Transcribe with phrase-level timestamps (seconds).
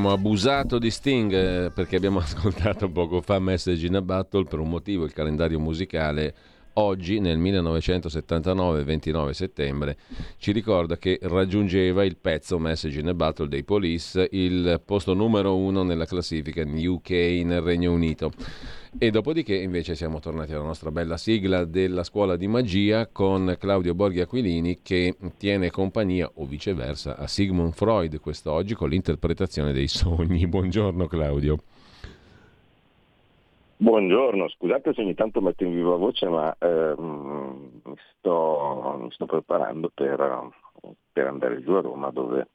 [0.00, 4.58] Abbiamo abusato di Sting eh, perché abbiamo ascoltato poco fa Message in a Battle per
[4.58, 6.34] un motivo, il calendario musicale
[6.74, 9.96] oggi nel 1979, 29 settembre,
[10.38, 15.56] ci ricorda che raggiungeva il pezzo Message in a Battle dei Police il posto numero
[15.56, 18.32] uno nella classifica in UK nel Regno Unito.
[18.98, 23.94] E dopodiché invece siamo tornati alla nostra bella sigla della scuola di magia con Claudio
[23.94, 30.46] Borghi Aquilini che tiene compagnia o viceversa a Sigmund Freud quest'oggi con l'interpretazione dei sogni.
[30.46, 31.58] Buongiorno Claudio.
[33.80, 39.24] Buongiorno, scusate se ogni tanto metto in viva voce, ma ehm, mi, sto, mi, sto,
[39.24, 40.50] preparando per,
[41.10, 42.48] per, andare giù a Roma dove,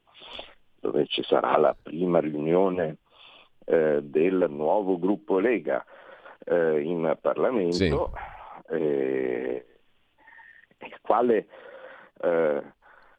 [0.78, 2.98] dove, ci sarà la prima riunione
[3.64, 5.84] eh, del nuovo gruppo Lega
[6.44, 8.12] eh, in Parlamento.
[8.68, 8.74] Sì.
[8.76, 9.66] Eh,
[11.02, 11.48] quale,
[12.20, 12.62] eh,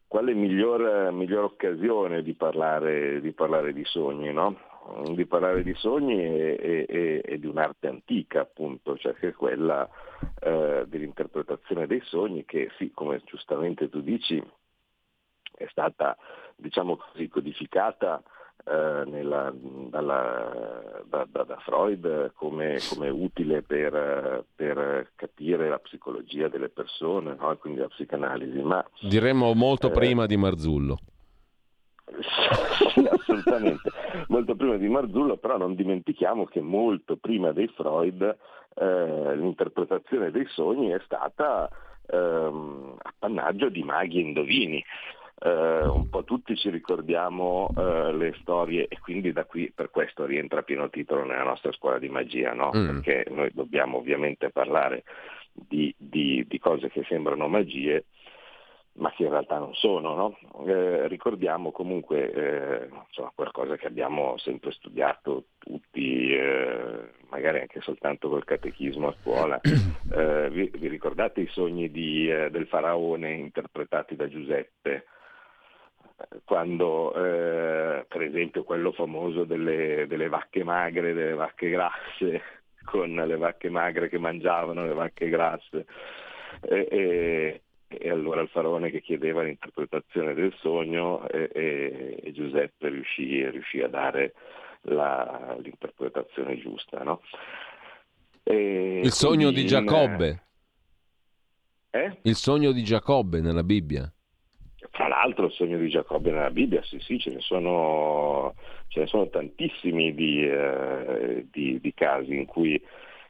[0.08, 4.67] quale miglior, miglior, occasione di parlare di, parlare di sogni, no?
[5.14, 9.88] Di parlare di sogni e, e, e, di un'arte antica, appunto, cioè che è quella
[10.40, 14.42] eh, dell'interpretazione dei sogni che sì, come giustamente tu dici,
[15.56, 16.18] è stata
[16.56, 18.22] diciamo così codificata
[18.66, 26.48] eh, nella, dalla, da, da, da, Freud come, come utile per, per, capire la psicologia
[26.50, 27.56] delle persone, no?
[27.58, 28.60] quindi la psicanalisi.
[28.60, 30.98] Ma, Diremmo molto eh, prima di Marzullo.
[33.38, 33.92] Assolutamente,
[34.30, 38.38] molto prima di Marzullo, però non dimentichiamo che molto prima dei Freud
[38.76, 41.70] eh, l'interpretazione dei sogni è stata
[42.08, 44.84] ehm, appannaggio di maghi e indovini.
[45.40, 50.26] Uh, un po' tutti ci ricordiamo uh, le storie e quindi da qui per questo
[50.26, 52.72] rientra a pieno titolo nella nostra scuola di magia, no?
[52.76, 52.86] mm.
[52.88, 55.04] perché noi dobbiamo ovviamente parlare
[55.54, 58.06] di, di, di, cose che sembrano magie
[58.98, 60.16] ma che in realtà non sono.
[60.16, 60.66] No?
[60.68, 68.30] Eh, ricordiamo comunque eh, insomma, qualcosa che abbiamo sempre studiato tutti, eh, magari anche soltanto
[68.30, 69.60] col catechismo a scuola.
[70.10, 75.06] Eh, vi, vi, ricordate i sogni di, eh, del faraone interpretati da Giuseppe?
[76.46, 82.42] Quando eh, per esempio quello famoso delle, delle vacche magre, delle vacche grasse,
[82.86, 85.86] con le vacche magre che mangiavano le vacche grasse.
[86.62, 92.90] E, e, e allora il faraone che chiedeva l'interpretazione del sogno e, e, e Giuseppe
[92.90, 94.34] riuscì, riuscì, a dare
[94.82, 97.04] la, l'interpretazione giusta.
[97.04, 97.22] No?
[98.50, 100.44] il sogno di Giacobbe.
[101.90, 102.18] Eh?
[102.24, 104.12] Il sogno di Giacobbe nella Bibbia.
[104.92, 108.54] Tra l'altro il sogno di Giacobbe nella Bibbia, sì sì, ce ne sono,
[108.88, 112.82] ce ne sono tantissimi di, eh, di, di casi in cui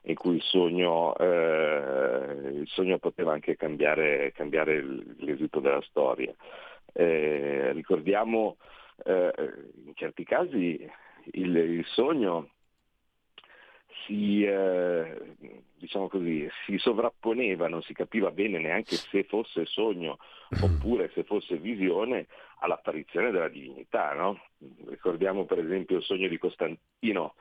[0.03, 4.81] in cui il sogno, eh, il sogno poteva anche cambiare, cambiare,
[5.17, 6.33] l'esito della storia.
[6.93, 8.57] Eh, ricordiamo
[9.05, 9.33] eh,
[9.85, 10.89] in certi casi
[11.33, 12.49] il, il sogno
[14.05, 15.35] si, eh,
[15.75, 20.17] diciamo così, si sovrapponeva, non si capiva bene neanche se fosse sogno
[20.61, 22.27] oppure se fosse visione
[22.59, 24.13] all'apparizione della divinità.
[24.13, 24.39] No?
[24.87, 27.35] Ricordiamo per esempio il sogno di Costantino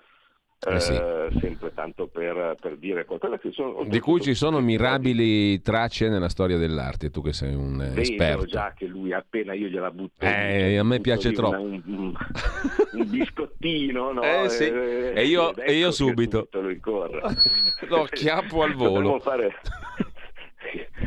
[0.58, 0.92] eh sì.
[0.94, 6.30] eh, sempre tanto per, per dire qualcosa sono, di cui ci sono mirabili tracce nella
[6.30, 10.24] storia dell'arte tu che sei un Vedo esperto già che lui appena io gliela butto
[10.24, 12.14] eh, a me piace troppo un, un,
[12.92, 14.22] un, biscottino no?
[14.22, 14.64] eh, sì.
[14.64, 16.48] e, e, io, ecco e io subito,
[17.88, 19.52] lo chiappo al volo fare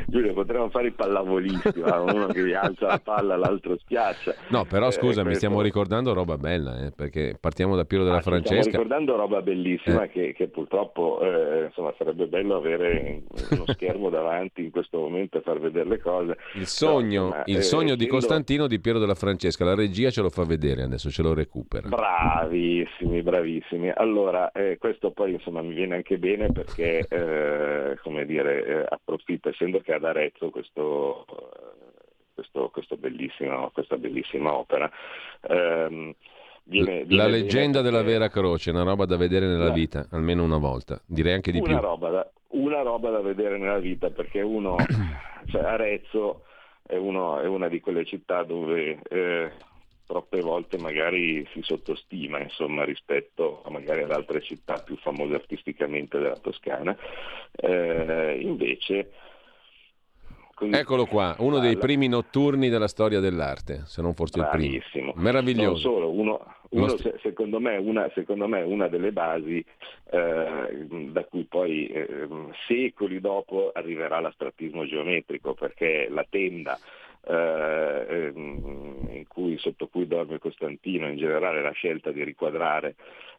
[0.09, 4.34] Giulio, potremmo fare i pallavolisti, uno che alza la palla, l'altro schiaccia.
[4.50, 5.46] No, però eh, scusami, questo...
[5.46, 8.61] stiamo ricordando roba bella, eh, perché partiamo da Piero della ah, Francesca.
[8.61, 10.09] Stiamo ricordando roba bellissima eh.
[10.09, 13.22] che, che, purtroppo eh, insomma, sarebbe bello avere
[13.52, 16.38] uno schermo davanti in questo momento e far vedere le cose.
[16.55, 20.22] Il sogno, no, il eh, sogno di Costantino di Piero della Francesca, la regia ce
[20.22, 21.88] lo fa vedere adesso, ce lo recupera.
[21.88, 23.91] Bravissimi, bravissimi.
[23.94, 27.05] Allora, eh, questo poi insomma mi viene anche bene perché,
[28.02, 31.25] come dire, approfitto, essendo che ad Arezzo questo,
[32.34, 34.90] questo, questo bellissimo, questa bellissima opera.
[35.47, 36.16] Um,
[36.69, 40.59] Viene, viene, la leggenda della vera croce, una roba da vedere nella vita, almeno una
[40.59, 41.78] volta, direi anche di una più.
[41.79, 44.75] Roba da, una roba da vedere nella vita perché uno,
[45.49, 46.43] cioè Arezzo
[46.85, 49.52] è, uno, è una di quelle città dove eh,
[50.05, 56.37] troppe volte magari si sottostima insomma, rispetto magari ad altre città più famose artisticamente della
[56.37, 56.95] Toscana.
[57.52, 59.11] Eh, invece
[60.59, 61.66] così, Eccolo qua, uno alla...
[61.66, 64.76] dei primi notturni della storia dell'arte, se non forse Bravissimo.
[64.76, 65.14] il primo.
[65.16, 65.90] Meraviglioso.
[65.90, 69.64] Non solo, uno, uno secondo, me, una, secondo, me, una, delle basi
[70.11, 72.28] eh, da cui poi eh,
[72.67, 76.78] secoli dopo arriverà l'astrattismo geometrico, perché la tenda
[77.26, 82.96] eh, ehm, cui, sotto cui dorme Costantino, in generale la scelta di riquadrare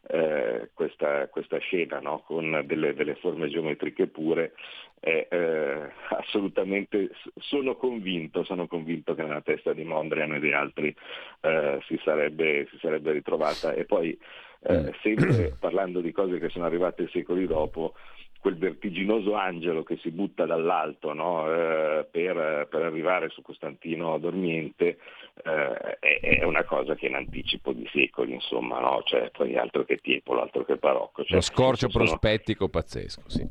[0.08, 2.23] eh, questa, questa, scena no?
[2.26, 4.55] con delle, delle, forme geometriche pure,
[4.99, 10.94] è eh, assolutamente, sono convinto, sono convinto che nella testa di Mondrian e di altri
[11.43, 13.73] eh, si sarebbe, si, sarebbe, ritrovata.
[13.73, 14.19] E poi,
[14.62, 14.88] eh, mm.
[15.02, 17.94] sempre parlando di cose che sono arrivate secoli dopo,
[18.40, 21.46] quel vertiginoso angelo che si butta dall'alto no?
[21.46, 24.98] eh, per, per, arrivare su Costantino dormiente
[25.44, 29.02] eh, è, è, una cosa che in anticipo di secoli, insomma, no?
[29.04, 31.22] cioè, poi altro che Tiepolo, altro che Barocco.
[31.22, 32.04] Cioè, Lo scorcio sono...
[32.04, 33.46] prospettico pazzesco, sì.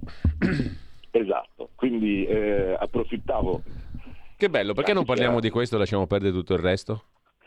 [1.12, 3.62] Esatto, quindi eh, approfittavo.
[4.36, 7.04] Che bello, perché non parliamo di questo e lasciamo perdere tutto il resto?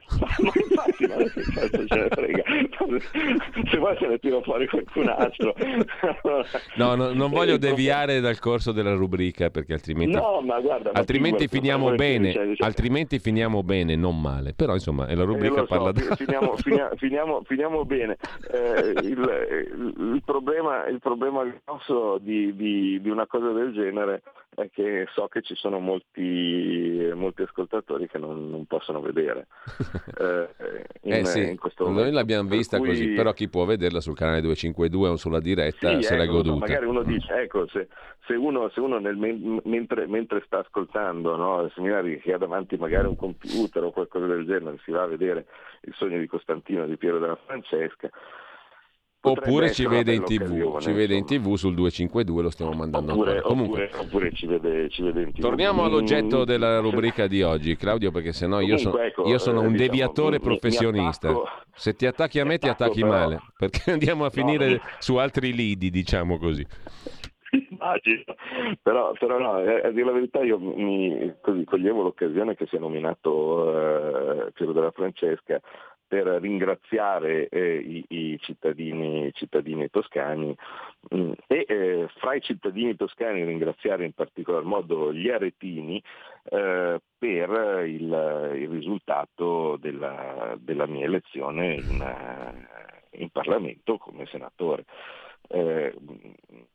[1.08, 2.42] ma ma che cazzo ce ne frega.
[3.70, 5.54] Se vuoi se ne tiro fuori qualcun altro.
[6.76, 11.48] No, no non voglio deviare dal corso della rubrica perché altrimenti no, ma guarda, altrimenti
[11.48, 12.68] finiamo bene cioè, diciamo...
[12.68, 14.52] altrimenti finiamo bene non male.
[14.54, 16.16] Però insomma è la rubrica eh, so, parla da...
[16.16, 16.56] finiamo,
[16.96, 18.16] finiamo, finiamo, bene.
[18.50, 24.22] Eh, il, il, il, problema il problema grosso di, di, di una cosa del genere
[24.54, 29.46] è che so che ci sono molti, molti ascoltatori che non, non possono vedere.
[30.22, 30.48] Eh,
[31.02, 32.88] in, eh sì, noi l'abbiamo vista cui...
[32.88, 36.28] così, però chi può vederla sul canale 252 o sulla diretta sì, se ecco, l'è
[36.28, 36.66] goduta.
[36.66, 37.88] Magari uno dice, ecco, se,
[38.26, 39.16] se uno, se uno nel,
[39.64, 44.26] mentre, mentre, sta ascoltando, no, se magari che ha davanti magari un computer o qualcosa
[44.26, 45.46] del genere, si va a vedere
[45.82, 48.10] il sogno di Costantino di Piero della Francesca,
[49.24, 53.38] Oppure ci vede, in TV, ci vede in TV sul 252, lo stiamo mandando oppure,
[53.38, 55.40] oppure, oppure ci, vede, ci, vede, in TV.
[55.40, 59.38] Torniamo all'oggetto mm, della rubrica di oggi, Claudio, perché sennò io, Comunque, so, ecco, io
[59.38, 61.28] sono un diciamo, deviatore mi, professionista.
[61.28, 64.68] Mi attacco, Se ti attacchi a me, ti attacchi però, male, perché andiamo a finire
[64.70, 66.66] no, su altri lidi, diciamo così.
[67.70, 68.24] Immagino,
[68.82, 72.78] però, però no, a dire la verità io mi così, coglievo l'occasione che si è
[72.80, 75.60] nominato eh, Piero della Francesca
[76.12, 80.54] per ringraziare eh, i, i, cittadini, cittadini toscani
[81.14, 86.02] mm, e eh, fra i cittadini toscani ringraziare in particolar modo gli aretini
[86.50, 92.14] eh, per il, il risultato della, della, mia elezione in,
[93.12, 94.84] in Parlamento come senatore.
[95.48, 95.94] Eh,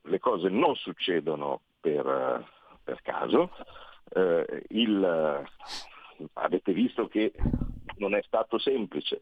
[0.02, 2.44] le cose non succedono per,
[2.84, 3.52] per caso,
[4.16, 5.46] eh, il,
[6.34, 7.32] avete visto che
[7.98, 9.22] non è stato semplice,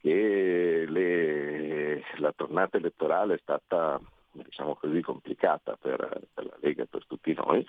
[0.00, 4.00] che le, la tornata elettorale è stata
[4.32, 7.66] diciamo così, complicata per, per, la Lega e per tutti noi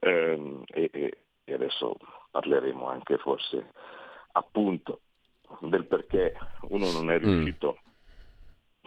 [0.00, 0.90] ehm, e,
[1.44, 1.96] e, adesso
[2.30, 3.72] parleremo anche forse
[4.32, 5.00] appunto
[5.60, 6.34] del perché
[6.68, 7.22] uno non è mm.
[7.22, 7.78] riuscito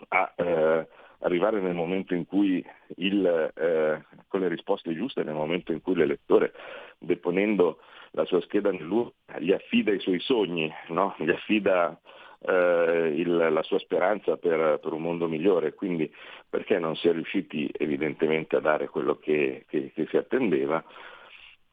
[0.10, 0.88] a eh,
[1.20, 2.66] arrivare nel momento in cui
[2.98, 6.54] il, eh, con le risposte giuste, nel momento in cui l'elettore
[6.98, 7.80] deponendo
[8.14, 11.16] la sua scheda nell'urna, gli affida i suoi sogni, no?
[11.18, 12.00] gli affida
[12.46, 16.12] eh, il, la sua speranza per, per, un mondo migliore, quindi
[16.50, 20.84] perché non si è riusciti evidentemente a dare quello che, che, che si attendeva,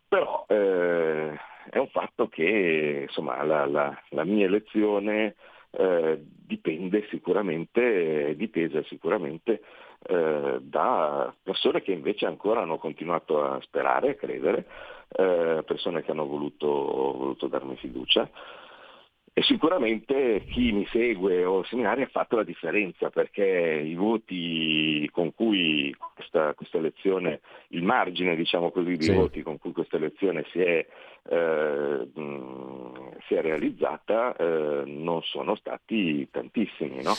[0.08, 5.34] però eh, è un fatto che insomma, la, la, la mia elezione
[5.72, 9.60] eh, dipende sicuramente, dipesa sicuramente
[10.02, 14.66] eh, da persone che invece ancora hanno continuato a sperare, a credere,
[15.08, 18.28] eh, persone che hanno voluto, voluto darmi fiducia.
[19.32, 25.32] E sicuramente chi mi segue o seminari ha fatto la differenza perché i voti con
[25.32, 29.12] cui questa, questa elezione, il margine diciamo così di sì.
[29.12, 30.84] voti con cui questa elezione si è,
[31.28, 32.08] eh,
[33.28, 37.00] si è realizzata eh, non sono stati tantissimi.
[37.00, 37.14] No?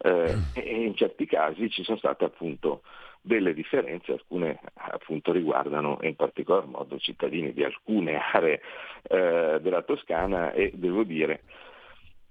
[0.00, 2.82] Eh, e in certi casi ci sono state appunto
[3.20, 8.60] delle differenze, alcune appunto riguardano in particolar modo cittadini di alcune aree
[9.02, 11.42] eh, della Toscana e devo dire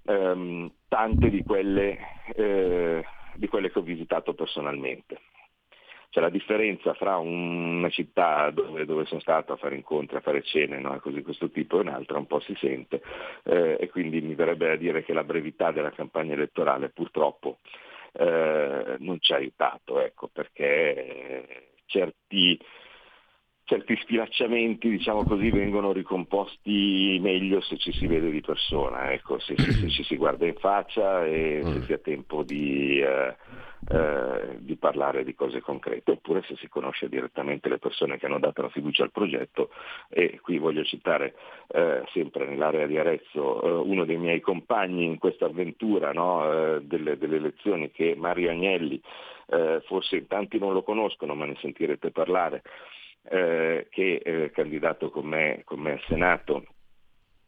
[0.04, 1.98] ehm, tante di quelle,
[2.34, 3.04] eh,
[3.34, 5.20] di quelle che ho visitato personalmente.
[6.10, 10.42] C'è la differenza fra una città dove, dove, sono stato a fare incontri, a fare
[10.42, 10.98] cene, no?
[11.00, 13.02] così questo tipo e un'altra un po' si sente
[13.44, 17.58] eh, e quindi mi verrebbe a dire che la brevità della campagna elettorale purtroppo
[18.12, 22.58] eh, non ci ha aiutato, ecco, perché certi,
[23.68, 29.56] certi sfilacciamenti, diciamo così, vengono ricomposti meglio se ci si vede di persona, ecco, se,
[29.58, 31.82] se, se ci si guarda in faccia e se mm.
[31.82, 33.36] si ha tempo di, eh,
[33.90, 38.38] eh, di, parlare di cose concrete, oppure se si conosce direttamente le persone che hanno
[38.38, 39.68] dato la fiducia al progetto
[40.08, 41.34] e qui voglio citare
[41.68, 46.80] eh, sempre nell'area di Arezzo eh, uno dei miei compagni in questa avventura no, eh,
[46.84, 48.98] delle, delle elezioni che è Mario Agnelli,
[49.50, 52.62] eh, forse in tanti non lo conoscono ma ne sentirete parlare,
[53.28, 56.64] eh, che è candidato con me, al Senato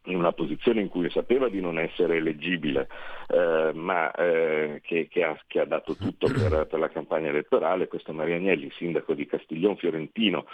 [0.04, 2.88] in una posizione in cui sapeva di non essere eleggibile,
[3.28, 7.86] eh, ma eh, che, che, ha, che, ha, dato tutto per, per, la campagna elettorale,
[7.86, 10.46] questo Maria Agnelli, sindaco di Castiglion Fiorentino,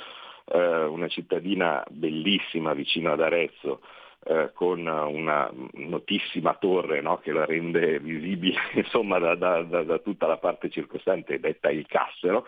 [0.47, 3.83] eh, una cittadina bellissima vicino ad Arezzo,
[4.25, 9.99] eh, con una notissima torre no, che la rende visibile insomma, da, da, da, da,
[9.99, 12.47] tutta la parte circostante, detta il Cassero,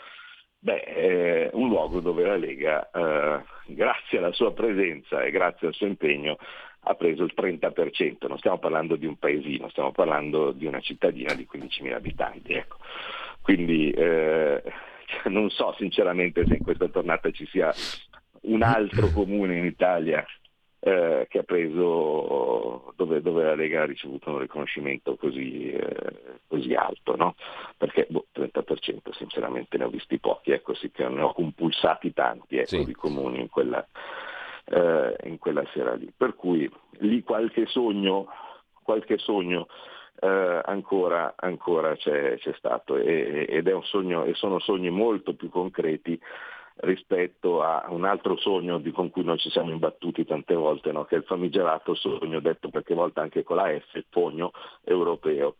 [0.60, 5.74] Beh, è un luogo dove la Lega, eh, grazie alla sua presenza e grazie al
[5.74, 6.36] suo impegno,
[6.80, 8.26] ha preso il 30%.
[8.26, 12.54] Non stiamo parlando di un paesino, stiamo parlando di una cittadina di 15.000 abitanti.
[12.54, 12.78] Ecco.
[13.40, 14.62] Quindi eh,
[15.26, 17.72] non so sinceramente se in questa tornata ci sia
[18.42, 20.24] un altro comune in Italia
[20.80, 26.74] eh, che ha preso dove, dove, la Lega ha ricevuto un riconoscimento così, eh, così
[26.74, 27.34] alto, no?
[27.76, 32.58] perché boh, 30% sinceramente ne ho visti pochi, ecco sì che ne ho compulsati tanti
[32.58, 32.84] ecco, sì.
[32.84, 33.84] di comuni in quella,
[34.66, 36.12] eh, in quella sera lì.
[36.16, 38.26] Per cui lì qualche sogno,
[38.82, 39.66] qualche sogno
[40.20, 45.34] eh, ancora, ancora c'è, c'è, stato e, ed è un sogno, e sono sogni molto
[45.34, 46.20] più concreti
[46.80, 51.04] rispetto a un altro sogno con cui noi ci siamo imbattuti tante volte, no?
[51.04, 54.52] che è il famigerato sogno, detto qualche volta anche con la F, il sogno
[54.84, 55.56] europeo.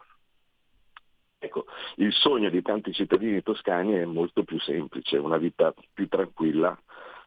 [1.41, 6.77] Ecco, il sogno di tanti cittadini toscani è molto più semplice, una vita più tranquilla,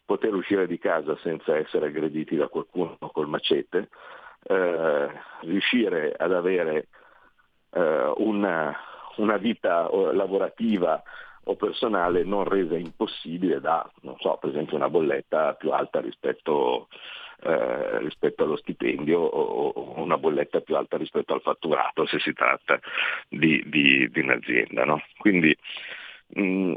[0.06, 3.90] poter uscire di casa senza essere aggrediti da qualcuno col macete,
[4.44, 5.10] eh,
[5.42, 6.88] riuscire ad avere
[7.72, 8.76] eh, una,
[9.18, 11.02] una vita eh, lavorativa
[11.52, 16.88] o personale non resa impossibile da, non so, per esempio una bolletta più alta rispetto,
[17.44, 22.34] eh, rispetto allo stipendio o, o, una bolletta più alta rispetto al fatturato se si
[22.34, 22.80] tratta
[23.28, 24.86] di, di, di un'azienda.
[24.86, 25.02] No?
[25.18, 25.56] Quindi
[26.36, 26.76] mh, mm,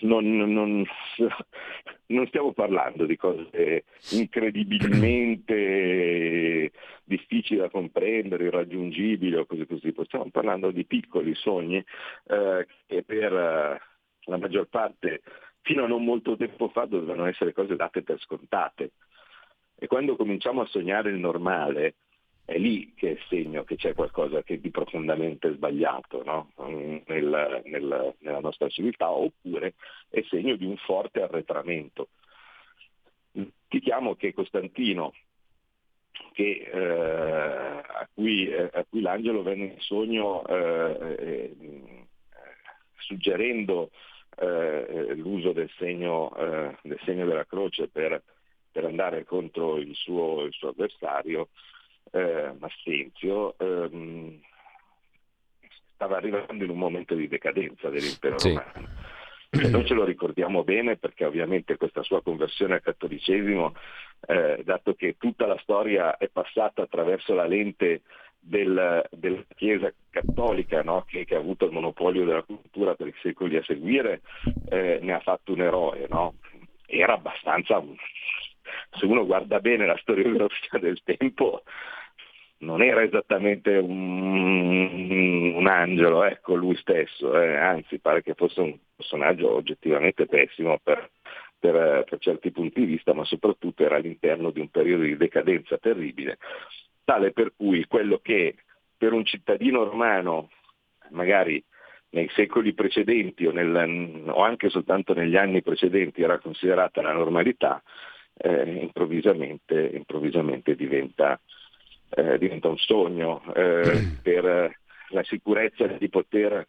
[0.00, 0.84] non, non,
[2.06, 5.54] non, stiamo parlando di cose incredibilmente
[7.44, 13.32] difficili da comprendere, irraggiungibili o così così, stiamo parlando di piccoli sogni eh, che per
[13.32, 13.80] eh,
[14.26, 15.22] la maggior parte
[15.60, 18.92] fino a non molto tempo fa dovevano essere cose date per scontate.
[19.76, 21.96] E quando cominciamo a sognare il normale,
[22.46, 26.50] è lì che è segno che c'è qualcosa che di profondamente sbagliato no?
[27.06, 29.74] nel, nel, nella nostra civiltà, oppure
[30.08, 32.08] è segno di un forte arretramento.
[33.68, 35.12] Diciamo che Costantino,
[36.32, 41.56] che, eh, a, cui, eh, a, cui, l'angelo venne in sogno eh, eh
[43.04, 43.90] suggerendo
[44.36, 48.22] eh, l'uso del segno, eh, del segno, della croce per,
[48.72, 51.48] per andare contro il suo, il suo avversario,
[52.10, 54.40] eh, Massenzio ehm,
[55.94, 58.48] stava arrivando in un momento di decadenza dell'impero sì.
[58.48, 58.88] romano.
[59.54, 63.74] E noi ce lo ricordiamo bene perché ovviamente questa sua conversione al cattolicesimo,
[64.26, 68.02] eh, dato che tutta la storia è passata attraverso la lente
[68.40, 71.04] del, della Chiesa cattolica no?
[71.06, 74.22] che, che, ha avuto il monopolio della cultura per i secoli a seguire,
[74.68, 76.06] eh, ne ha fatto un eroe.
[76.08, 76.34] No?
[76.86, 77.82] Era abbastanza,
[78.98, 81.62] se uno guarda bene la storiografia del tempo,
[82.64, 88.76] non era esattamente un, un angelo, ecco, lui stesso, eh, anzi pare che fosse un
[88.96, 91.10] personaggio oggettivamente pessimo per,
[91.58, 95.78] per, per, certi punti di vista, ma soprattutto era all'interno di un periodo di decadenza
[95.78, 96.38] terribile,
[97.04, 98.56] tale per cui quello che
[98.96, 100.50] per un cittadino romano,
[101.10, 101.62] magari
[102.10, 107.82] nei secoli precedenti o, nel, o anche soltanto negli anni precedenti era considerata la normalità,
[108.36, 111.38] eh, improvvisamente, improvvisamente diventa
[112.14, 114.76] eh, diventa un sogno eh, per
[115.08, 116.66] la sicurezza di poter,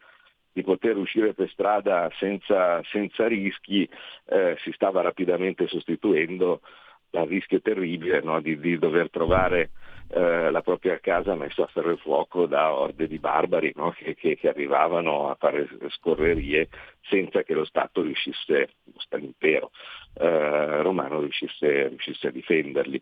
[0.52, 3.88] di poter, uscire per strada senza, senza rischi
[4.28, 6.62] eh, si stava rapidamente sostituendo
[7.10, 9.72] dal rischio terribile no, di, di, dover trovare
[10.10, 14.16] eh, la propria casa messa a ferro e fuoco da orde di barbari no, che,
[14.16, 16.68] che, che, arrivavano a fare scorrerie
[17.02, 18.70] senza che lo Stato riuscisse,
[19.12, 19.72] l'impero
[20.16, 23.02] eh, romano riuscisse, riuscisse a difenderli.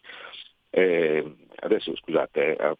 [0.76, 2.76] Eh, adesso scusate, eh,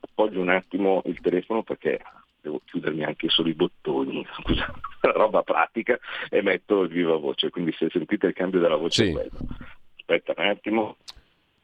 [0.00, 2.00] appoggio un attimo il telefono perché
[2.40, 5.96] devo chiudermi anche solo i bottoni, scusa, la roba pratica
[6.28, 9.18] e metto il viva voce, quindi se sentite il cambio della voce sì.
[9.98, 10.96] Aspetta un attimo.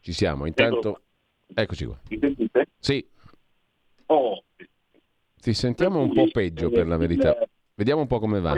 [0.01, 1.01] Ci siamo, intanto...
[1.53, 1.99] Eccoci qua.
[2.09, 2.67] Mi sentite?
[2.79, 3.05] Sì.
[4.07, 4.45] Oh.
[5.41, 7.37] Ti sentiamo un po' peggio per la verità.
[7.75, 8.55] Vediamo un po' come va.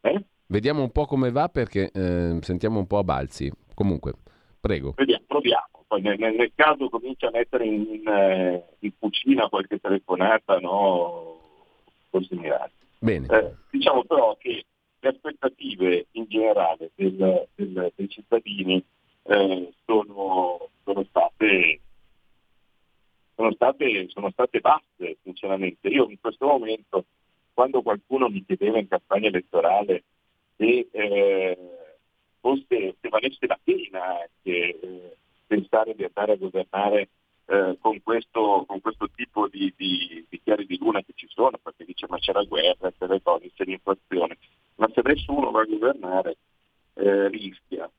[0.00, 0.24] Eh?
[0.46, 3.52] Vediamo un po' come va perché eh, sentiamo un po' a balzi.
[3.74, 4.14] Comunque,
[4.58, 4.94] prego.
[4.96, 5.77] Vediamo, proviamo.
[5.88, 11.40] Poi nel, nel caso comincia a mettere in, in, eh, in cucina qualche telefonata, no?
[12.10, 12.74] Così mirati.
[12.98, 13.26] Bene.
[13.26, 14.64] Eh, diciamo però che
[15.00, 18.84] le aspettative in generale del, del, dei cittadini
[19.22, 21.80] eh, sono, sono, state,
[23.34, 25.88] sono, state, sono state basse, sinceramente.
[25.88, 27.06] Io in questo momento,
[27.54, 30.02] quando qualcuno mi chiedeva in campagna elettorale
[30.56, 31.58] se, eh,
[32.40, 35.16] fosse, se valesse la pena anche eh,
[35.48, 37.08] pensare di andare a governare
[37.46, 41.58] eh, con, questo, con, questo, tipo di, di, di, chiari di luna che ci sono,
[41.60, 44.36] perché dice ma c'è la guerra, c'è le cose, c'è l'inflazione,
[44.76, 46.36] ma se nessuno va a governare
[46.94, 47.90] eh, rischia.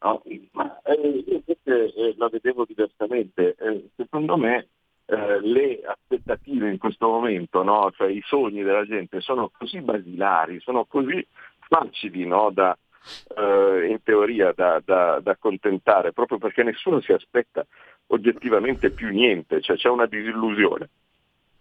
[0.00, 0.22] No?
[0.52, 3.54] Ma eh, io invece eh, la vedevo diversamente.
[3.58, 4.68] Eh, secondo me
[5.06, 7.92] eh, le aspettative in questo momento, no?
[7.92, 11.24] cioè i sogni della gente sono così basilari, sono così
[11.68, 12.50] facili no?
[12.50, 12.76] da,
[13.36, 17.66] eh, in teoria da, da, da, accontentare, proprio perché nessuno si aspetta
[18.08, 20.88] oggettivamente più niente, cioè c'è una disillusione,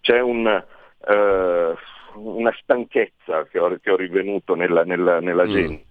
[0.01, 1.75] c'è un, eh,
[2.15, 5.51] una stanchezza che ho, che ho rivenuto nella, nella, nella mm.
[5.51, 5.85] gente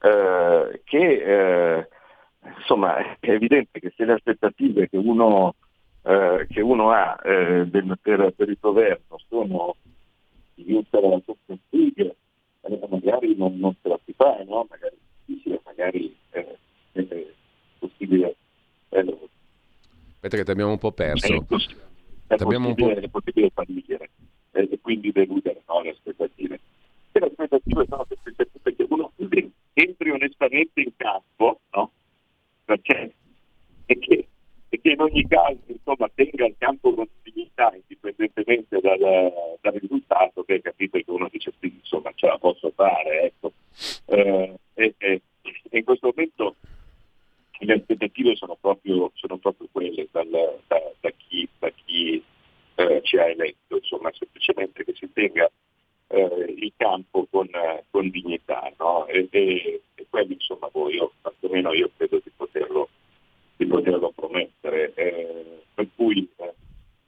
[0.00, 1.88] eh, che eh,
[2.58, 5.54] insomma è evidente che se le aspettative che uno,
[6.02, 9.76] eh, che uno ha eh, del, per, per, il governo sono
[10.54, 11.60] di vincere la Champions
[12.62, 14.66] Eh, magari non, non, se la si fa, no?
[14.68, 16.58] magari difficile, magari eh,
[16.92, 17.26] è
[17.78, 18.36] possibile.
[18.88, 21.32] Aspetta che ti abbiamo un po' perso.
[21.32, 21.80] È, possibile,
[22.26, 24.10] è, possibile, è possibile fallire
[24.52, 26.60] e quindi deludere no, le aspettative.
[27.12, 28.06] E le aspettative sono
[28.62, 29.12] che uno
[29.72, 31.90] entri onestamente in campo, no?
[32.64, 33.14] Perché,
[33.86, 34.28] e, che,
[34.72, 38.98] e che in ogni caso insomma, tenga il campo con dignità indipendentemente dal,
[39.60, 43.52] dal, risultato, che capito che uno dice sì, insomma ce la posso fare, ecco.
[44.06, 45.20] Eh, e, e,
[45.72, 46.54] in questo momento
[47.58, 52.22] le aspettative sono proprio, sono proprio quelle dal, da, da, chi, da chi
[52.76, 55.50] eh, ci ha eletto, insomma semplicemente che si tenga
[56.06, 57.48] eh, il campo con,
[57.90, 58.72] con dignità.
[58.78, 59.06] No?
[59.06, 62.88] E, e, e, quello insomma voi, io, quantomeno io credo di poterlo,
[63.60, 64.94] di poterlo promettere.
[64.94, 66.54] Eh, per cui eh,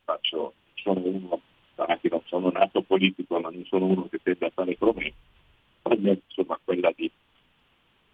[0.05, 1.41] faccio, sono uno,
[1.77, 5.15] anche non sono nato politico, ma non sono uno che tende a fare promesse,
[5.83, 7.11] insomma quella di,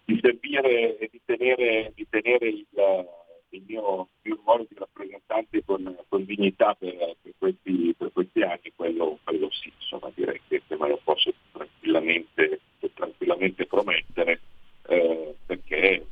[0.05, 3.09] di servire e di tenere, di tenere il, mio,
[3.49, 4.07] il mio
[4.41, 9.71] ruolo di rappresentante con, con dignità per, per, questi, per, questi, anni, quello, quello sì,
[9.75, 12.61] insomma direi che me lo posso tranquillamente,
[12.93, 14.39] tranquillamente promettere
[14.87, 16.05] eh, perché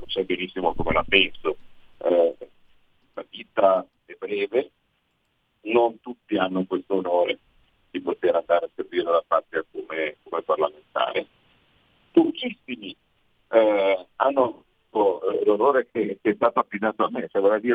[0.00, 1.56] non so benissimo come la penso.
[1.98, 2.36] Eh,
[3.14, 4.70] la vita è breve,
[5.62, 7.38] non tutti hanno questo onore
[7.90, 11.26] di poter andare a servire la patria come, come parlamentare.
[12.12, 12.96] Pochissimi
[13.48, 17.04] eh, hanno eh, l'onore che, che, è stato affidato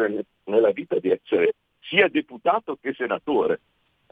[0.03, 3.62] a me, cioè vorrà dire nella vita di essere sia deputato che senatore,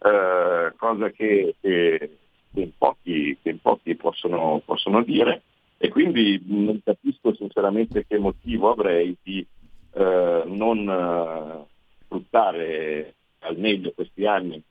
[0.02, 2.17] eh, cosa che, che,
[2.54, 5.41] che, in pochi, in pochi possono, possono, dire
[5.78, 9.46] e quindi non capisco sinceramente che motivo avrei di
[9.93, 11.65] eh, non eh,
[12.06, 14.62] sfruttare al meglio questi anni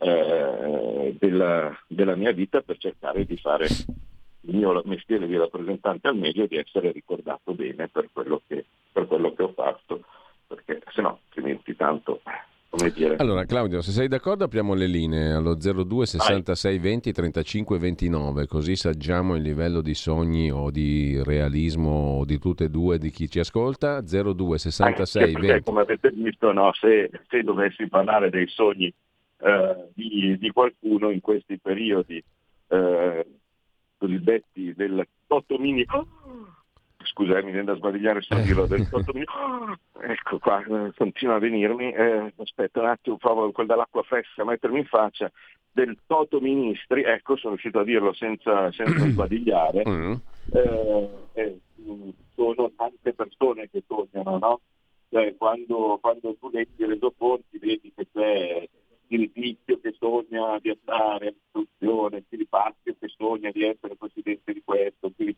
[0.00, 6.16] eh, della, della mia vita per cercare di fare il mio mestiere di rappresentante al
[6.16, 10.04] meglio di essere ricordato bene per quello che, per quello che ho fatto,
[10.46, 12.20] perché se no altrimenti tanto
[12.68, 13.16] come dire.
[13.16, 18.76] Allora Claudio, se sei d'accordo apriamo le linee allo 02 66 20 35 29, così
[18.76, 23.38] saggiamo il livello di sogni o di realismo di tutte e due di chi ci
[23.38, 24.02] ascolta.
[24.02, 25.40] 02 66 20.
[25.40, 28.92] Perché, come avete visto, no, se, se, dovessi parlare dei sogni
[29.38, 32.22] eh, di, di, qualcuno in questi periodi
[32.68, 33.26] eh,
[33.96, 35.56] cosiddetti del Toto
[37.18, 39.24] Scusa, mi viene da sbadigliare sul dirlo del Mini.
[40.02, 41.90] Ecco qua, eh, continua a venirmi.
[41.92, 45.28] Eh, aspetta un attimo, provo quel dall'acqua fresca a mettermi in faccia.
[45.72, 49.82] Del Toto Ministri, ecco, sono riuscito a dirlo senza, senza sbadigliare.
[49.88, 50.12] Mm.
[50.52, 51.58] Eh, eh,
[52.36, 54.60] sono tante persone che sognano, no?
[55.10, 58.68] Cioè, quando, quando tu leggi i resoconti vedi che c'è
[59.08, 65.24] Filipizio che sogna di andare all'istruzione, Filipazio che sogna di essere presidente di questo, che
[65.24, 65.34] sogna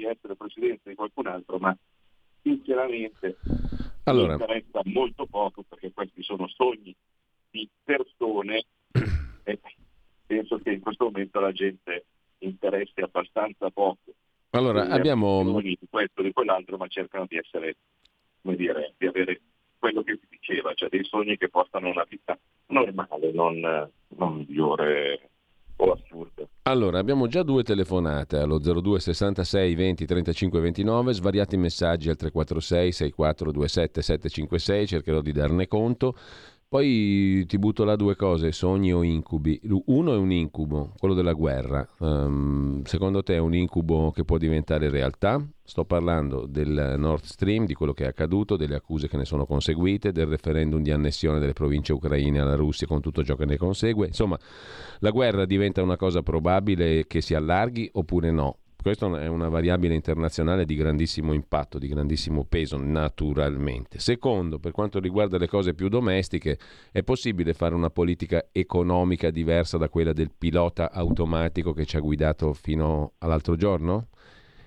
[0.00, 1.76] di essere presidente di qualcun altro, ma
[2.42, 3.36] sinceramente
[4.04, 4.36] allora.
[4.36, 6.94] mi interessa molto poco perché questi sono sogni
[7.50, 8.64] di persone
[9.44, 9.58] e
[10.26, 12.04] penso che in questo momento la gente
[12.38, 14.12] interessi abbastanza poco.
[14.50, 15.60] Allora, abbiamo...
[15.60, 17.76] Di questo, di quell'altro, ma cercano di essere,
[18.40, 19.40] come dire, di avere
[19.78, 22.36] quello che si diceva, cioè dei sogni che portano una vita
[22.68, 25.19] normale, non, non migliore.
[26.64, 32.92] Allora, abbiamo già due telefonate allo 02 66 20 35 29, svariati messaggi al 346
[32.92, 36.14] 6427 756, cercherò di darne conto.
[36.70, 39.60] Poi ti butto là due cose, sogni o incubi.
[39.86, 41.84] Uno è un incubo, quello della guerra.
[41.98, 45.44] Um, secondo te è un incubo che può diventare realtà?
[45.64, 49.46] Sto parlando del Nord Stream, di quello che è accaduto, delle accuse che ne sono
[49.46, 53.56] conseguite, del referendum di annessione delle province ucraine alla Russia con tutto ciò che ne
[53.56, 54.06] consegue.
[54.06, 54.38] Insomma,
[55.00, 58.58] la guerra diventa una cosa probabile che si allarghi oppure no?
[58.82, 63.98] Questa è una variabile internazionale di grandissimo impatto, di grandissimo peso, naturalmente.
[63.98, 66.58] Secondo, per quanto riguarda le cose più domestiche,
[66.90, 72.00] è possibile fare una politica economica diversa da quella del pilota automatico che ci ha
[72.00, 74.08] guidato fino all'altro giorno?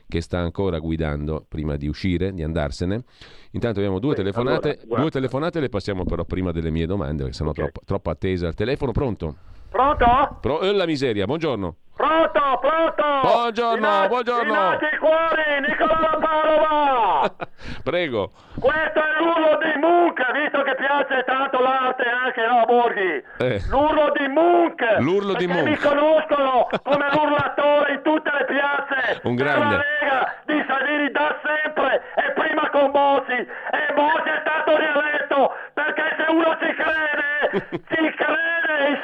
[0.07, 3.03] Che sta ancora guidando prima di uscire, di andarsene.
[3.51, 7.37] Intanto abbiamo due telefonate, allora, due telefonate le passiamo però prima delle mie domande, perché
[7.37, 7.63] sennò okay.
[7.63, 8.91] troppo, troppo attesa al telefono.
[8.91, 9.37] Pronto?
[9.73, 10.37] Pronto?
[10.39, 11.75] Pro- eh, la miseria, buongiorno.
[11.95, 13.03] Pronto, pronto!
[13.23, 14.53] Buongiorno, Inati, buongiorno!
[14.53, 17.35] Inati cuori, Nicola Padova!
[17.83, 18.31] Prego.
[18.59, 23.23] Questo è l'urlo di Munch, visto che piace tanto l'arte anche a Borghi.
[23.39, 23.61] Eh.
[23.69, 24.95] L'urlo di Munch!
[24.99, 25.63] L'urlo di Munch.
[25.69, 29.19] mi conoscono come l'urlatore in tutte le piazze.
[29.23, 29.75] Un grande.
[29.75, 33.37] la Lega di Salvini da sempre e prima con Bossi.
[33.41, 38.12] E Bossi è stato rieletto perché se uno ci crede, ci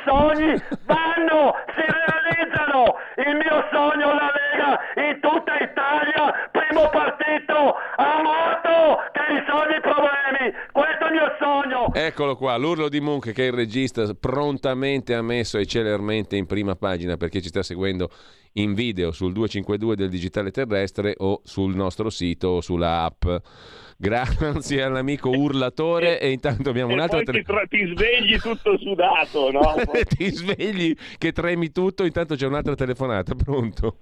[0.09, 8.21] sogni vanno, si realizzano il mio sogno la Lega in tutta Italia, primo partito a
[8.23, 10.53] morto che risolve i problemi.
[10.71, 11.93] Questo è il mio sogno.
[11.93, 16.75] Eccolo qua, l'urlo di Munch che il regista prontamente ha messo e celermente in prima
[16.75, 18.09] pagina perché ci sta seguendo
[18.53, 23.25] in video sul 252 del digitale terrestre o sul nostro sito o sulla app.
[24.01, 27.21] Grazie all'amico urlatore e intanto abbiamo un altro...
[27.21, 27.43] Tele...
[27.43, 27.65] Tra...
[27.67, 29.75] ti svegli tutto sudato, no?
[30.07, 33.97] ti svegli che tremi tutto, intanto c'è un'altra telefonata, pronto?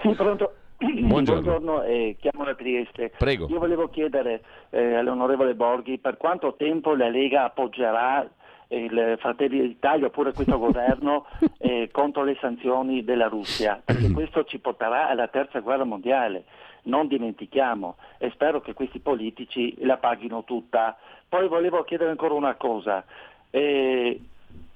[0.00, 0.52] Sì, pronto.
[0.78, 3.10] Buongiorno, Buongiorno eh, chiamo da Trieste.
[3.18, 3.48] Prego.
[3.48, 8.30] Io volevo chiedere eh, all'onorevole Borghi per quanto tempo la Lega appoggerà
[8.68, 11.26] il Fratelli d'Italia oppure questo governo
[11.58, 16.44] eh, contro le sanzioni della Russia, perché questo ci porterà alla terza guerra mondiale
[16.86, 20.96] non dimentichiamo e spero che questi politici la paghino tutta.
[21.28, 23.04] Poi volevo chiedere ancora una cosa,
[23.50, 24.20] eh,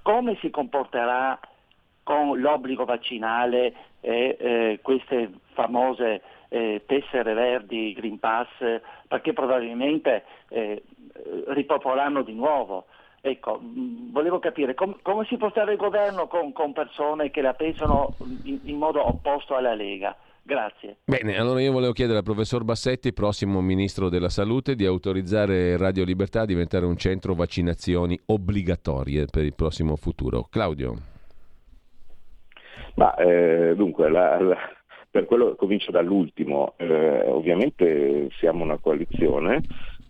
[0.03, 1.39] come si comporterà
[2.03, 8.49] con l'obbligo vaccinale e eh, queste famose eh, tessere verdi, Green Pass,
[9.07, 10.83] perché probabilmente eh,
[11.49, 12.87] ripopoleranno di nuovo.
[13.23, 17.53] Ecco, volevo capire com- come si può stare il governo con, con persone che la
[17.53, 20.17] pensano in, in modo opposto alla Lega.
[20.43, 20.97] Grazie.
[21.05, 26.05] Bene, allora io volevo chiedere al professor Bassetti, prossimo ministro della Salute, di autorizzare Radio
[26.05, 30.49] Libertà a diventare un centro vaccinazioni obbligatorie per il prossimo futuro.
[30.51, 30.95] Claudio.
[32.95, 34.57] Ma, eh, dunque, la, la,
[35.11, 36.75] per quello comincio dall'ultimo.
[36.77, 39.61] Eh, ovviamente siamo una coalizione,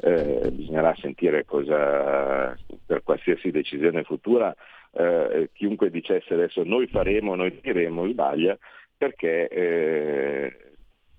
[0.00, 4.54] eh, bisognerà sentire cosa per qualsiasi decisione futura
[4.92, 8.58] eh, chiunque dicesse adesso noi faremo, noi diremo, sbaglia
[9.00, 10.56] perché eh,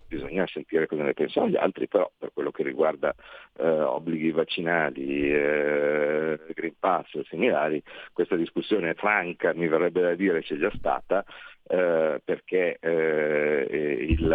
[0.08, 3.12] bisogna sentire cosa ne pensano gli altri, però per quello che riguarda
[3.58, 7.82] eh, obblighi vaccinali, eh, Green Pass e similari,
[8.14, 11.26] questa discussione franca, mi verrebbe da dire, c'è già stata,
[11.68, 14.28] eh, perché eh, il,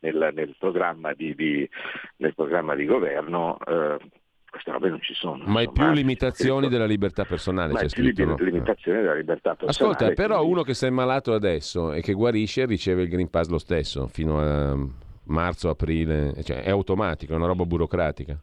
[0.00, 1.70] nel, nel, programma di, di,
[2.16, 3.98] nel, programma di, governo eh,
[4.52, 5.42] queste robe non ci sono.
[5.46, 8.22] Ma è più limitazioni della libertà personale, Ma c'è scritto.
[8.22, 8.36] No?
[8.38, 9.94] limitazioni della libertà personale.
[9.94, 10.52] Ascolta, però quindi...
[10.52, 14.08] uno che si è malato adesso e che guarisce riceve il Green Pass lo stesso,
[14.08, 14.76] fino a
[15.24, 18.38] marzo, aprile, cioè è automatico, è una roba burocratica.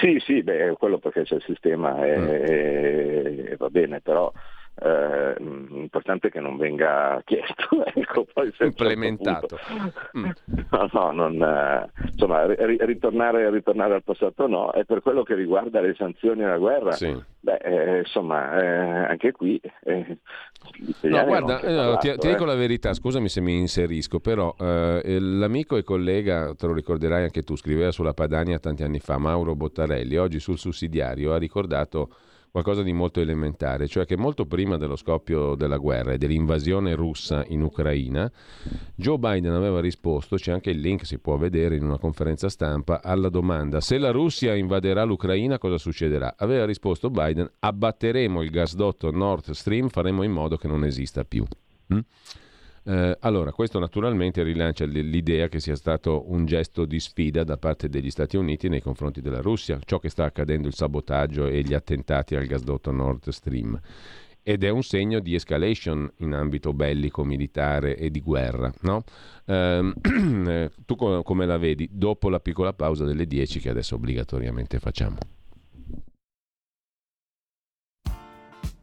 [0.00, 3.46] Sì, sì, beh, quello perché c'è il sistema e, mm.
[3.52, 4.32] e va bene, però
[4.82, 9.58] eh, l'importante che non venga chiesto, ecco, poi implementato.
[10.16, 10.30] Mm.
[10.70, 15.34] No, no, non, eh, insomma, ri- ritornare, ritornare, al passato no, e per quello che
[15.34, 17.14] riguarda le sanzioni alla guerra, sì.
[17.40, 19.60] beh, eh, insomma, eh, anche qui...
[19.82, 20.18] Eh,
[21.02, 25.82] no, guarda, parlato, ti, ti, dico la verità, scusami se mi inserisco, però l'amico e
[25.82, 30.40] collega, te lo ricorderai anche tu, scriveva sulla Padania tanti anni fa, Mauro Bottarelli, oggi
[30.40, 32.08] sul sussidiario ha ricordato
[32.50, 37.44] qualcosa di molto elementare, cioè che molto prima dello scoppio della guerra e dell'invasione russa
[37.48, 38.30] in Ucraina,
[38.94, 43.02] Joe Biden aveva risposto, c'è anche il link, si può vedere in una conferenza stampa,
[43.02, 46.34] alla domanda se la Russia invaderà l'Ucraina cosa succederà?
[46.36, 51.44] Aveva risposto Biden abbatteremo il gasdotto Nord Stream, faremo in modo che non esista più.
[51.92, 51.98] Mm?
[52.82, 57.88] Eh, allora, questo naturalmente rilancia l'idea che sia stato un gesto di sfida da parte
[57.88, 61.74] degli Stati Uniti nei confronti della Russia, ciò che sta accadendo, il sabotaggio e gli
[61.74, 63.78] attentati al gasdotto Nord Stream.
[64.42, 68.72] Ed è un segno di escalation in ambito bellico, militare e di guerra.
[68.80, 69.04] No?
[69.44, 69.92] Ehm,
[70.48, 75.39] eh, tu come la vedi dopo la piccola pausa delle 10 che adesso obbligatoriamente facciamo?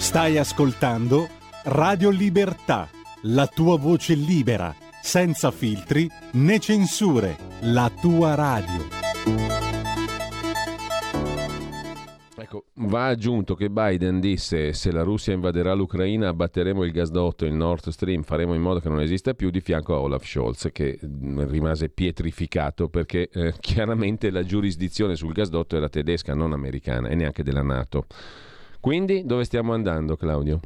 [0.00, 1.28] Stai ascoltando
[1.64, 2.88] Radio Libertà,
[3.24, 8.88] la tua voce libera, senza filtri né censure, la tua radio.
[12.34, 17.52] Ecco, va aggiunto che Biden disse se la Russia invaderà l'Ucraina abbatteremo il gasdotto, il
[17.52, 20.98] Nord Stream, faremo in modo che non esista più di fianco a Olaf Scholz che
[21.04, 27.14] mm, rimase pietrificato perché eh, chiaramente la giurisdizione sul gasdotto era tedesca, non americana e
[27.14, 28.06] neanche della Nato.
[28.80, 30.58] Quindi dove stiamo andando, Claudio?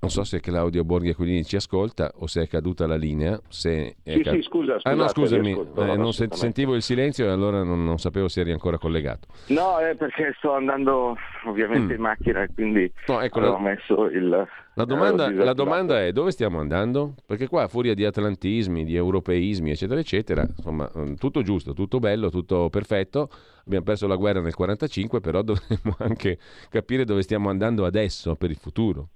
[0.00, 3.38] Non so se Claudio Borghi Aquilini ci ascolta o se è caduta la linea.
[3.48, 4.34] Se sì, cad...
[4.34, 7.98] sì, scusa, ah, no, scusami, eh, non se- sentivo il silenzio e allora non, non,
[7.98, 9.28] sapevo se eri ancora collegato.
[9.48, 11.96] No, è perché sto andando ovviamente mm.
[11.96, 14.48] in macchina e quindi no, ecco, ho messo il...
[14.74, 17.16] La domanda, eh, la domanda, è dove stiamo andando?
[17.26, 21.98] Perché qua a furia di atlantismi, di europeismi, eccetera, eccetera, insomma, mm, tutto giusto, tutto
[21.98, 23.28] bello, tutto perfetto.
[23.66, 26.38] Abbiamo perso la guerra nel 1945, però dovremmo anche
[26.70, 29.08] capire dove stiamo andando adesso per il futuro.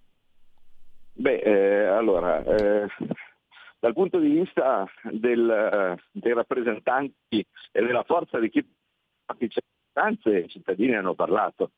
[1.16, 2.88] Beh, eh, allora, eh,
[3.78, 8.66] dal punto di vista del, eh, dei rappresentanti e della forza di chi
[9.24, 9.68] partecipa
[10.10, 11.70] i cittadini hanno parlato.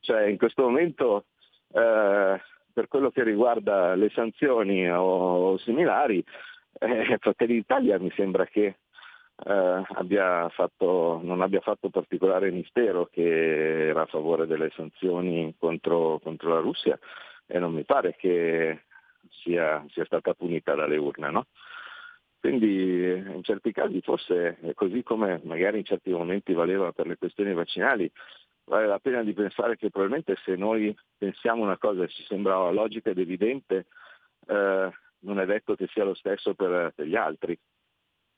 [0.00, 1.26] Cioè, in questo momento,
[1.72, 2.40] eh,
[2.72, 6.24] per quello che riguarda le sanzioni o, o similari,
[6.78, 8.78] eh, Fratelli d'Italia mi sembra che
[9.44, 16.20] eh, abbia fatto, non abbia fatto particolare mistero che era a favore delle sanzioni contro,
[16.22, 16.98] contro la Russia
[17.48, 18.84] e non mi pare che
[19.30, 21.30] sia, sia stata punita dalle urne.
[21.30, 21.46] No?
[22.38, 27.52] Quindi in certi casi forse, così come magari in certi momenti valeva per le questioni
[27.52, 28.10] vaccinali,
[28.64, 32.70] vale la pena di pensare che probabilmente se noi pensiamo una cosa e ci sembra
[32.70, 33.86] logica ed evidente,
[34.46, 37.58] eh, non è detto che sia lo stesso per, per gli altri.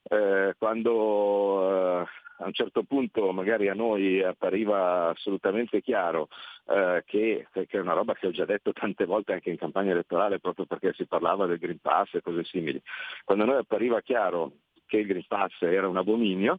[0.03, 2.05] Eh, quando eh,
[2.37, 6.27] a un certo punto magari a noi appariva assolutamente chiaro
[6.67, 9.91] eh, che, che, è una roba che ho già detto tante volte anche in campagna
[9.91, 12.81] elettorale proprio perché si parlava del Green Pass e cose simili,
[13.23, 14.53] quando a noi appariva chiaro
[14.87, 16.57] che il Green Pass era un abominio,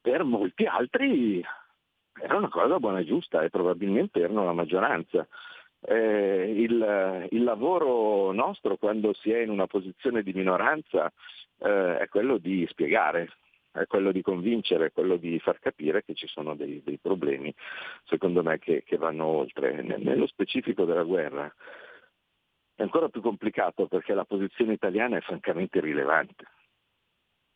[0.00, 1.42] per molti altri
[2.20, 5.26] era una cosa buona e giusta e probabilmente erano la maggioranza.
[5.86, 11.12] Eh, il, il, lavoro nostro quando si è in una posizione di minoranza
[11.58, 13.30] eh, è quello di spiegare,
[13.72, 17.54] è quello di convincere, è quello di far capire che ci sono dei, dei problemi,
[18.04, 19.82] secondo me, che, che vanno oltre.
[19.82, 21.52] Nello specifico della guerra
[22.76, 26.44] è ancora più complicato perché la posizione italiana è francamente irrilevante.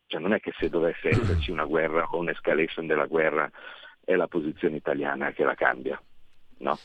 [0.07, 3.49] Cioè non è che se dovesse esserci una guerra o un'escalation della guerra
[4.03, 6.01] è la posizione italiana che la cambia.
[6.59, 6.77] No?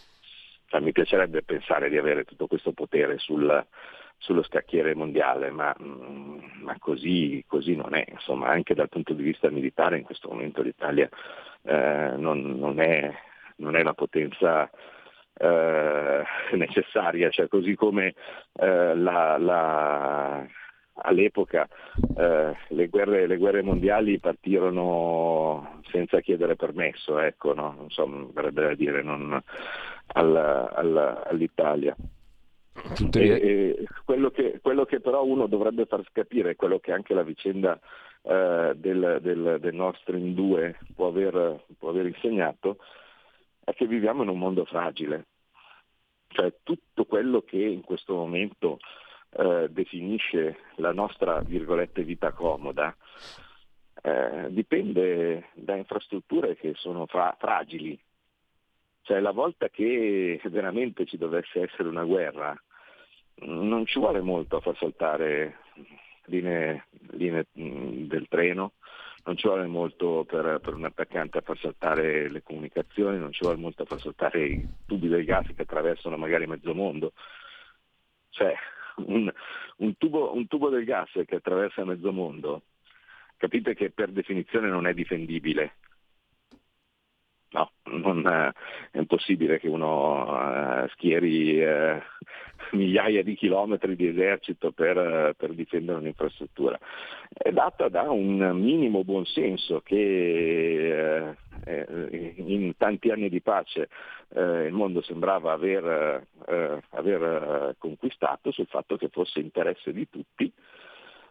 [0.66, 3.66] Cioè, mi piacerebbe pensare di avere tutto questo potere sul,
[4.24, 8.04] sullo scacchiere mondiale, ma, mm, ma così, così, non è.
[8.10, 11.08] Insomma, anche dal punto di vista militare in questo momento l'Italia
[11.62, 13.12] eh, non, non, è,
[13.56, 14.70] non, è, la potenza
[15.34, 16.22] eh,
[16.56, 18.14] necessaria, cioè, così come
[18.54, 20.46] eh, la, la,
[21.02, 21.68] all'epoca
[22.16, 27.76] eh, le guerre, le, guerre, mondiali partirono senza chiedere permesso, ecco, no?
[27.82, 29.38] Insomma, verrebbe da dire, non,
[30.06, 31.94] alla, alla, all'Italia.
[33.12, 37.78] E, quello, che, quello, che, però uno dovrebbe far capire, quello che anche la vicenda
[38.22, 42.78] eh, del, del, del Nord Stream 2 può aver, può aver insegnato,
[43.62, 45.26] è che viviamo in un mondo fragile.
[46.28, 48.78] Cioè tutto quello che in questo momento
[49.30, 52.94] eh, definisce la nostra virgolette vita comoda
[54.02, 57.98] eh, dipende da infrastrutture che sono fra- fragili.
[59.02, 62.54] Cioè la volta che veramente ci dovesse essere una guerra,
[63.36, 65.58] non ci vuole molto a far saltare
[66.26, 68.72] linee, linee del treno,
[69.24, 73.42] non ci vuole molto per, per, un attaccante a far saltare le comunicazioni, non ci
[73.42, 77.12] vuole molto a far saltare i tubi del gas che attraversano magari mezzo mondo.
[78.30, 78.54] Cioè,
[78.96, 79.32] un,
[79.76, 82.62] un, tubo, un tubo del gas che attraversa mezzo mondo,
[83.36, 85.76] capite che per definizione non è difendibile.
[87.54, 88.26] No, non,
[88.90, 92.00] è impossibile che uno uh, schieri uh,
[92.76, 96.76] migliaia di chilometri di esercito per, per, difendere un'infrastruttura.
[97.32, 101.32] È data da un minimo buonsenso che
[101.66, 103.88] in tanti anni di pace
[104.34, 106.26] il mondo sembrava aver,
[106.90, 110.52] aver conquistato sul fatto che fosse interesse di tutti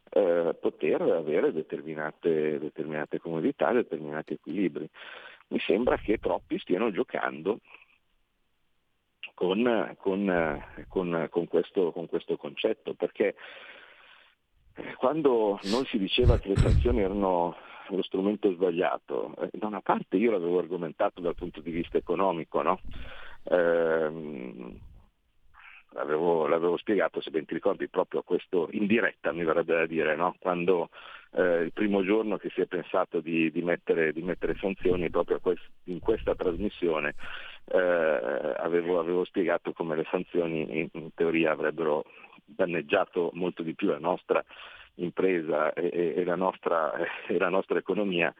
[0.09, 4.89] poter avere determinate, determinate comodità, determinati equilibri
[5.53, 7.59] mi sembra che troppi stiano giocando
[9.35, 13.35] con, con, con, con questo, questo, concetto, perché
[14.97, 17.55] quando non si diceva che le sanzioni erano
[17.89, 22.61] lo strumento sbagliato, eh, da una parte io l'avevo argomentato dal punto di vista economico,
[22.63, 22.79] no?
[23.43, 24.79] eh,
[25.93, 30.15] l'avevo, l'avevo, spiegato, se ben ti ricordi, proprio questo in diretta mi verrebbe da dire,
[30.15, 30.35] no?
[30.39, 30.89] quando
[31.31, 35.39] eh, il primo giorno che si è pensato di, di, mettere, di mettere, sanzioni, proprio
[35.39, 37.15] quest, in questa trasmissione
[37.65, 37.77] eh,
[38.57, 42.05] avevo, avevo, spiegato come le sanzioni in, in, teoria avrebbero
[42.45, 44.43] danneggiato molto di più la nostra
[44.95, 46.93] impresa e, e, e, la, nostra,
[47.27, 48.33] e la, nostra, economia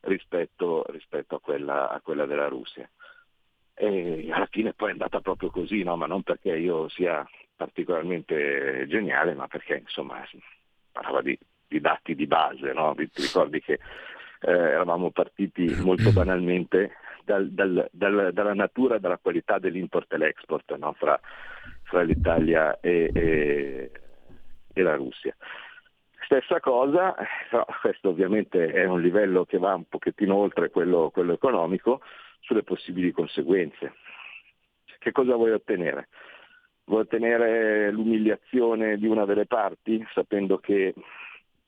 [0.00, 2.88] rispetto, rispetto a, quella, a quella della Russia.
[3.82, 5.96] E alla fine poi è andata proprio così, no?
[5.96, 10.22] ma non perché io sia particolarmente geniale, ma perché insomma
[10.92, 12.94] parlava di, di dati di base, no?
[12.94, 13.78] ti ricordi che
[14.42, 20.18] eh, eravamo partiti molto banalmente dal, dal, dal, dalla natura e dalla qualità dell'import e
[20.18, 20.92] l'export no?
[20.92, 21.18] fra,
[21.84, 23.90] fra, l'Italia e, e,
[24.74, 25.34] e la Russia.
[26.22, 27.14] Stessa cosa,
[27.48, 32.02] però questo ovviamente è un livello che va un pochettino oltre quello, quello economico,
[32.40, 33.94] sulle possibili conseguenze.
[34.98, 36.08] Che cosa vuoi ottenere?
[36.84, 40.94] Vuoi ottenere l'umiliazione di una delle parti, sapendo che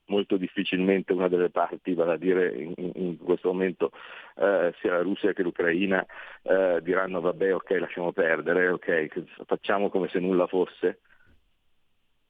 [0.07, 3.93] molto difficilmente una delle parti, vale a dire in, in questo momento
[4.37, 6.05] eh, sia la Russia che l'Ucraina,
[6.43, 11.01] eh, diranno vabbè ok lasciamo perdere, ok facciamo come se nulla fosse.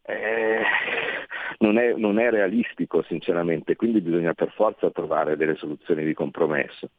[0.05, 0.61] Eh,
[1.59, 6.91] non, è, non è realistico sinceramente, quindi bisogna per forza trovare delle soluzioni di compromesso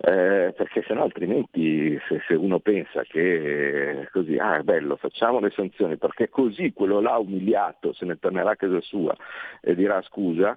[0.00, 5.40] eh, perché sennò altrimenti se, se, uno pensa che eh, così, ah è bello, facciamo
[5.40, 9.14] le sanzioni perché così quello là umiliato se ne tornerà a casa sua
[9.60, 10.56] e dirà scusa,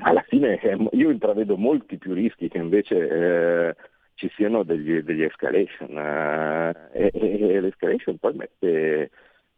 [0.00, 3.76] alla fine eh, io intravedo molti più rischi che invece eh,
[4.14, 5.96] ci siano degli, degli escalation.
[5.96, 9.10] Eh, e, e, l'escalation poi mette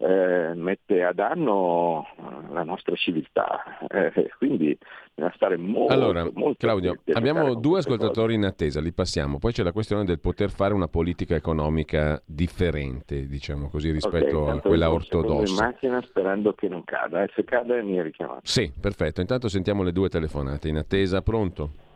[0.02, 2.06] eh, mette a danno
[2.52, 3.62] la nostra civiltà.
[3.86, 4.76] Eh, quindi
[5.14, 8.34] bisogna stare molto, allora, molto Claudio, abbiamo due ascoltatori cose.
[8.34, 9.38] in attesa, li passiamo.
[9.38, 14.56] Poi c'è la questione del poter fare una politica economica differente, diciamo così, rispetto okay,
[14.56, 15.52] a quella ortodossa.
[15.52, 17.22] in macchina sperando che non cada.
[17.22, 18.40] Eh, se cade mi richiamate.
[18.44, 19.20] Sì, perfetto.
[19.20, 21.20] Intanto sentiamo le due telefonate in attesa.
[21.20, 21.88] Pronto?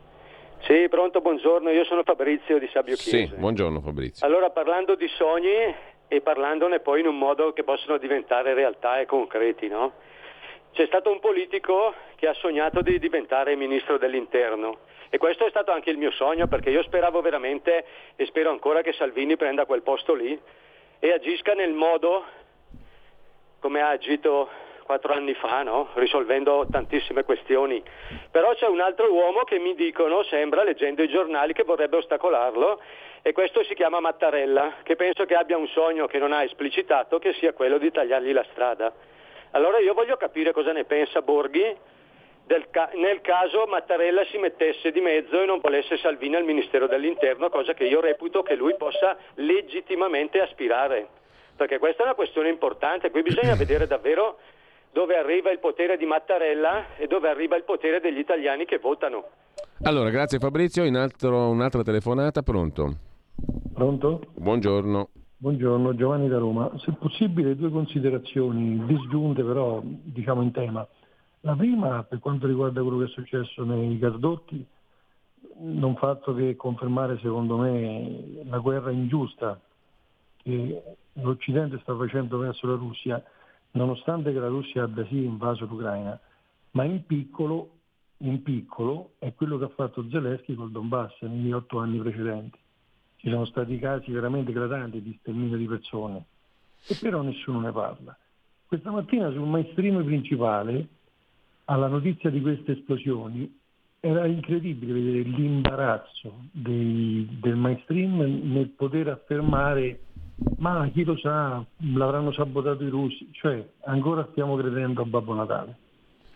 [0.59, 1.71] Sì, pronto, buongiorno.
[1.71, 3.33] Io sono Fabrizio di Sabio Chiesa.
[3.33, 4.25] Sì, buongiorno Fabrizio.
[4.25, 9.05] Allora, parlando di sogni, e parlandone poi in un modo che possono diventare realtà e
[9.05, 9.67] concreti.
[9.67, 9.93] No?
[10.73, 15.71] C'è stato un politico che ha sognato di diventare ministro dell'interno e questo è stato
[15.71, 19.81] anche il mio sogno perché io speravo veramente e spero ancora che Salvini prenda quel
[19.81, 20.37] posto lì
[20.99, 22.25] e agisca nel modo
[23.59, 24.49] come ha agito
[24.83, 25.89] quattro anni fa, no?
[25.95, 27.81] risolvendo tantissime questioni.
[28.29, 32.79] Però c'è un altro uomo che mi dicono, sembra, leggendo i giornali, che vorrebbe ostacolarlo
[33.27, 37.17] e questo si chiama Mattarella, che penso che abbia un sogno che non ha esplicitato,
[37.17, 38.93] che sia quello di tagliargli la strada.
[39.49, 41.75] Allora io voglio capire cosa ne pensa Borghi
[42.69, 47.49] ca- nel caso Mattarella si mettesse di mezzo e non volesse Salvini al Ministero dell'Interno,
[47.49, 51.07] cosa che io reputo che lui possa legittimamente aspirare.
[51.55, 54.37] Perché questa è una questione importante, qui bisogna vedere davvero
[54.91, 59.29] dove arriva il potere di Mattarella e dove arriva il potere degli italiani che votano.
[59.81, 63.04] Allora, grazie Fabrizio, In altro, un'altra telefonata, pronto?
[63.75, 64.21] Pronto?
[64.35, 65.09] Buongiorno.
[65.35, 66.71] Buongiorno, Giovanni da Roma.
[66.77, 70.87] Se possibile due considerazioni disgiunte però diciamo in tema.
[71.41, 74.65] La prima per quanto riguarda quello che è successo nei gasdotti,
[75.57, 79.59] non fa altro che confermare secondo me la guerra ingiusta
[80.37, 83.21] che l'Occidente sta facendo verso la Russia,
[83.71, 86.17] nonostante che la Russia abbia sì invaso l'Ucraina,
[86.71, 87.71] ma in piccolo,
[88.19, 92.63] in piccolo è quello che ha fatto Zelensky col Donbass negli otto anni precedenti.
[93.25, 96.25] Ci sono stati casi veramente eclatanti di sterminio di persone
[96.85, 98.15] e però nessuno ne parla.
[98.67, 100.87] Questa mattina sul mainstream principale,
[101.63, 103.51] alla notizia di queste esplosioni,
[103.99, 110.01] era incredibile vedere l'imbarazzo dei, del mainstream nel poter affermare
[110.57, 115.77] ma chi lo sa, l'avranno sabotato i russi, cioè ancora stiamo credendo a Babbo Natale.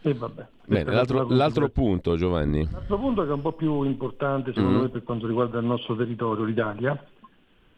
[0.02, 0.48] E vabbè.
[0.66, 2.68] Bene, l'altro, l'altro punto Giovanni.
[2.72, 4.82] L'altro punto che è un po' più importante secondo mm.
[4.82, 7.06] me per quanto riguarda il nostro territorio, l'Italia,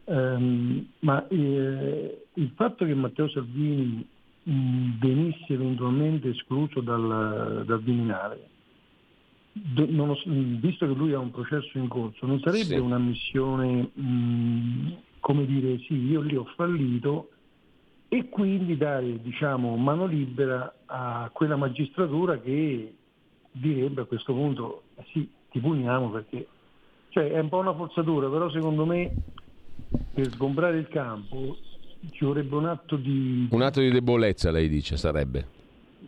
[0.05, 4.05] ehm, ma eh, il fatto che Matteo Salvini
[4.43, 8.49] mh, mm, venisse eventualmente escluso dal, dal Viminale,
[9.53, 10.15] do, non,
[10.59, 12.77] visto che lui ha un processo in corso, non sarebbe sì.
[12.77, 17.30] una missione, mh, come dire, sì, io lì ho fallito,
[18.13, 22.93] e quindi dare diciamo, mano libera a quella magistratura che
[23.49, 26.45] direbbe a questo punto eh sì, ti puniamo perché
[27.07, 29.13] cioè, è un po' una forzatura, però secondo me
[30.13, 31.55] per sgombrare il campo
[32.11, 33.47] ci vorrebbe un atto di...
[33.49, 35.47] Un atto di debolezza, lei dice, sarebbe.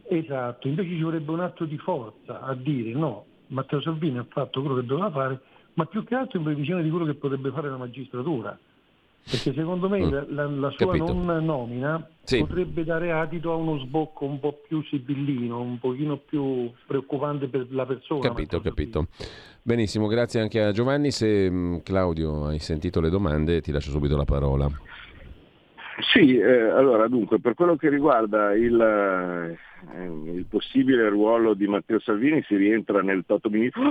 [0.10, 4.60] Esatto, invece ci vorrebbe un atto di forza a dire no, Matteo Salvini ha fatto
[4.60, 5.40] quello che doveva fare,
[5.76, 8.60] ma più che altro in previsione di quello che potrebbe fare la magistratura.
[9.30, 10.12] Perché secondo me mm.
[10.34, 11.14] la, la, sua Capito.
[11.14, 12.40] non nomina sì.
[12.40, 17.68] potrebbe dare adito a uno sbocco un po' più sibillino, un pochino più preoccupante per
[17.70, 18.20] la persona.
[18.20, 19.08] Capito, capito.
[19.62, 21.12] Benissimo, grazie anche a Giovanni.
[21.12, 24.70] Se mm, Claudio hai sentito le domande ti lascio subito la parola.
[26.00, 32.00] Sì, eh, allora dunque, per quello che riguarda il, eh, il, possibile ruolo di Matteo
[32.00, 33.82] Salvini si rientra nel Toto Ministro.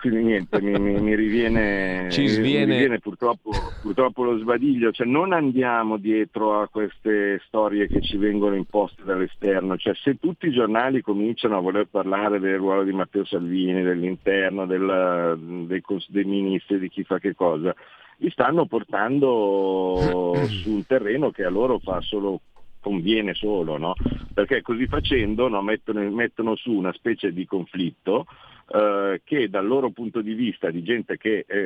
[0.00, 2.66] Quindi niente, mi, mi, mi, riviene, Ci sviene...
[2.66, 3.50] mi riviene purtroppo,
[3.82, 9.76] purtroppo, lo sbadiglio, cioè non andiamo dietro a queste storie che ci vengono imposte dall'esterno,
[9.76, 14.66] cioè se tutti i giornali cominciano a voler parlare del ruolo di Matteo Salvini, dell'interno,
[14.66, 17.72] del, dei, dei ministri, di chi fa che cosa,
[18.18, 22.40] li stanno portando su un terreno che a loro fa solo
[22.80, 23.94] conviene solo, no?
[24.32, 28.26] perché così facendo no, mettono, mettono, su una specie di conflitto
[28.70, 31.58] eh, che dal loro punto di vista di gente che, eh,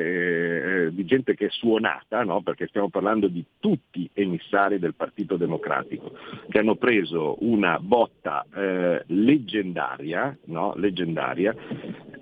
[0.85, 2.41] eh, di gente che è suonata, no?
[2.41, 6.11] perché stiamo parlando di tutti emissari del Partito Democratico,
[6.49, 10.73] che hanno preso una botta eh, leggendaria, no?
[10.75, 11.53] leggendaria,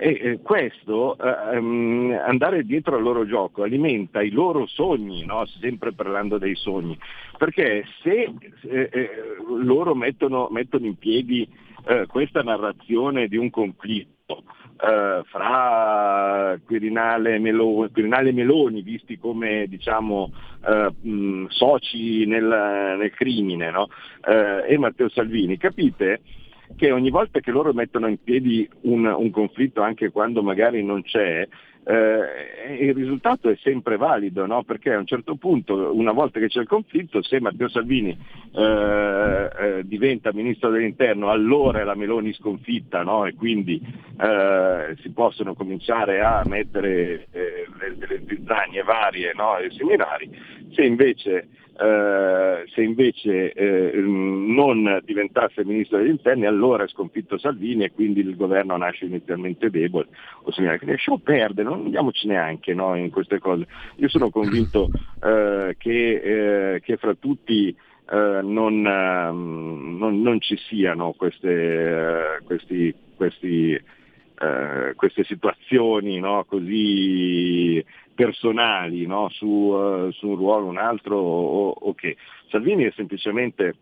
[0.03, 5.23] e questo, um, andare dietro al loro gioco, alimenta i loro sogni,
[5.59, 6.97] sempre parlando dei sogni,
[7.37, 9.09] perché se eh, eh,
[9.47, 11.47] loro mettono, mettono, in piedi
[11.85, 14.43] eh, questa narrazione di un conflitto,
[14.83, 20.31] eh, fra Quirinale, Meloni, Quirinale e Meloni, visti come diciamo,
[20.67, 23.87] eh, mh, soci nel, nel crimine, no?
[24.25, 26.21] eh, e Matteo Salvini, capite
[26.75, 31.03] che ogni volta che loro mettono in piedi un, un conflitto, anche quando magari non
[31.03, 31.47] c'è,
[31.83, 34.63] eh, il risultato è sempre valido, no?
[34.63, 38.15] perché a un certo punto, una volta che c'è il conflitto, se Matteo Salvini
[38.55, 43.25] eh, eh, diventa ministro dell'interno, allora è la Meloni sconfitta no?
[43.25, 43.81] e quindi
[44.19, 49.57] eh, si possono cominciare a mettere eh, le, zizzanie varie no?
[49.57, 50.29] e seminari.
[50.71, 51.47] Se invece
[51.81, 58.19] eh, se invece eh, non diventasse ministro degli interni allora è sconfitto Salvini e quindi
[58.19, 60.07] il governo nasce inizialmente debole.
[60.43, 60.51] O
[60.81, 63.67] lasciamo perdere, non andiamoci neanche no, in queste cose.
[63.95, 64.89] Io sono convinto
[65.23, 72.93] eh, che, eh, che, fra tutti eh, non, ehm, non, non, ci siano queste, questi,
[73.15, 73.79] questi,
[74.95, 77.83] queste situazioni no, così
[78.15, 79.29] personali no?
[79.29, 82.17] su, uh, su, un ruolo o un altro o, o che.
[82.49, 83.75] Salvini è semplicemente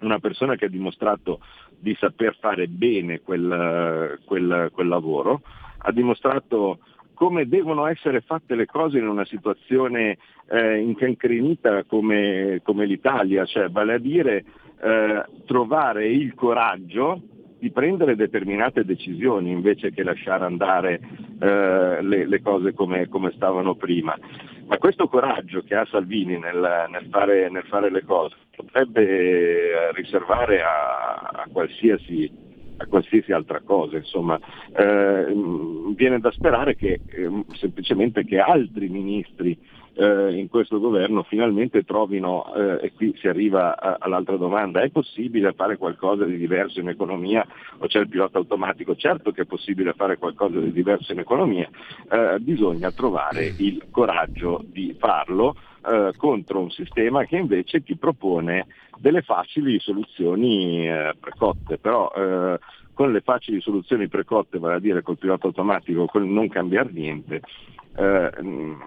[0.00, 1.40] una persona che ha dimostrato
[1.78, 5.42] di saper fare bene quel, quel, quel lavoro,
[5.78, 6.78] ha dimostrato
[7.14, 13.68] come devono essere fatte le cose in una situazione eh, incancrenita come, come, l'Italia, cioè
[13.70, 14.44] vale a dire
[14.80, 17.20] eh, trovare il coraggio
[17.62, 21.00] di prendere determinate decisioni invece che lasciare andare
[21.40, 24.18] eh, le, le, cose come, come, stavano prima.
[24.66, 29.92] Ma questo coraggio che ha Salvini nel, nel, fare, nel fare, le cose potrebbe eh,
[29.92, 32.28] riservare a, a, qualsiasi,
[32.76, 33.96] a, qualsiasi, altra cosa.
[33.96, 34.38] Insomma,
[34.76, 35.34] eh,
[35.94, 39.58] viene da sperare che eh, semplicemente che altri ministri
[39.94, 44.90] eh, in questo governo finalmente trovino, eh, e qui si arriva a, all'altra domanda, è
[44.90, 47.46] possibile fare qualcosa di diverso in economia
[47.78, 48.96] o c'è il pilota automatico?
[48.96, 51.68] Certo che è possibile fare qualcosa di diverso in economia,
[52.10, 58.66] eh, bisogna trovare il coraggio di farlo eh, contro un sistema che invece ti propone
[58.98, 62.58] delle facili soluzioni eh, precotte, però eh,
[62.94, 67.40] con le facili soluzioni precotte, vale a dire col pilota automatico, con non cambiare niente,
[67.96, 68.30] eh,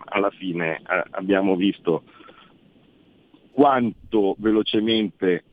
[0.06, 2.04] alla fine eh, abbiamo visto
[3.52, 5.44] quanto velocemente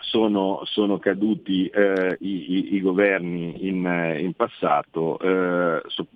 [0.00, 6.06] sono, sono caduti eh, i, i, i, governi in, in passato, eh, so,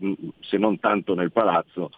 [0.40, 1.90] se non tanto nel palazzo,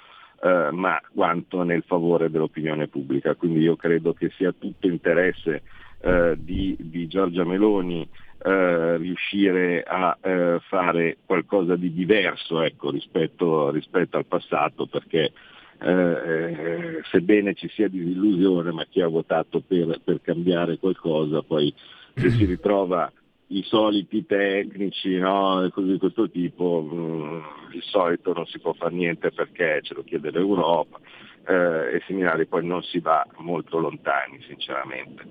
[0.45, 3.37] eh, ma quanto nel favore dell'opinione pubblica.
[3.37, 5.63] Quindi io credo che sia tutto interesse
[6.01, 8.07] eh, di, di, Giorgia Meloni
[8.45, 15.33] eh, riuscire a eh, fare qualcosa di diverso ecco, rispetto, rispetto, al passato, perché
[15.79, 21.73] eh, sebbene ci sia disillusione, ma chi ha votato per, per cambiare qualcosa, poi
[22.15, 23.11] se si ritrova
[23.53, 25.69] i soliti tecnici no?
[25.73, 27.41] cose di questo tipo, mm,
[27.73, 30.99] il solito non si può fare niente perché ce lo chiede l'Europa
[31.47, 35.23] eh, e similari poi non si va molto lontani sinceramente.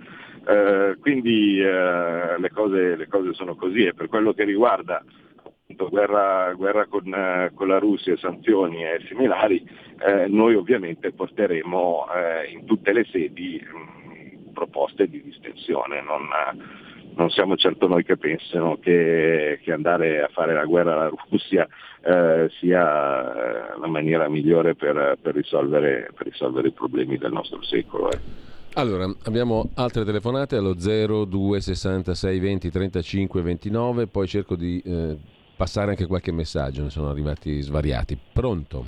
[0.47, 5.03] Eh, quindi eh, le, cose, le, cose, sono così e per quello che riguarda
[5.89, 9.67] guerra, guerra con, eh, con, la Russia, sanzioni e similari,
[10.05, 16.01] eh, noi ovviamente porteremo eh, in tutte le sedi mh, mm, proposte di distensione.
[16.01, 16.27] Non,
[17.15, 21.67] non siamo certo noi che pensano che, che, andare a fare la guerra alla Russia
[22.03, 28.11] eh, sia la maniera migliore per, per, risolvere, per, risolvere, i problemi del nostro secolo.
[28.11, 28.19] Eh.
[28.73, 35.17] Allora, abbiamo altre telefonate allo 0266 20 35 29, poi cerco di eh,
[35.55, 38.17] passare anche qualche messaggio, ne sono arrivati svariati.
[38.31, 38.85] Pronto?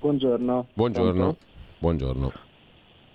[0.00, 0.66] Buongiorno.
[0.72, 1.12] Buongiorno.
[1.12, 1.38] Pronto?
[1.78, 2.32] Buongiorno.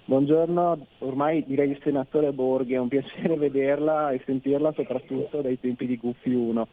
[0.07, 5.87] Buongiorno, ormai direi il senatore Borghi, è un piacere vederla e sentirla soprattutto dai tempi
[5.87, 6.67] di Guffi 1.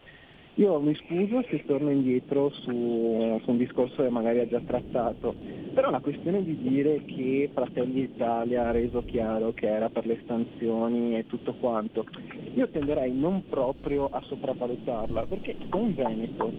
[0.57, 5.35] Io mi scuso se torno indietro su, su, un discorso che magari ha già trattato,
[5.73, 10.23] però la questione di dire che Fratelli d'Italia ha reso chiaro che era per le
[10.27, 12.05] sanzioni e tutto quanto,
[12.53, 16.53] io tenderei non proprio a sopravvalutarla, perché è Veneto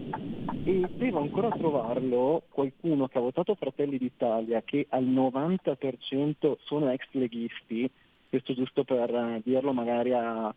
[0.63, 7.05] e devo ancora trovarlo qualcuno che ha votato Fratelli d'Italia, che al 90% sono ex
[7.11, 7.87] leghisti,
[8.27, 10.53] questo giusto per dirlo magari a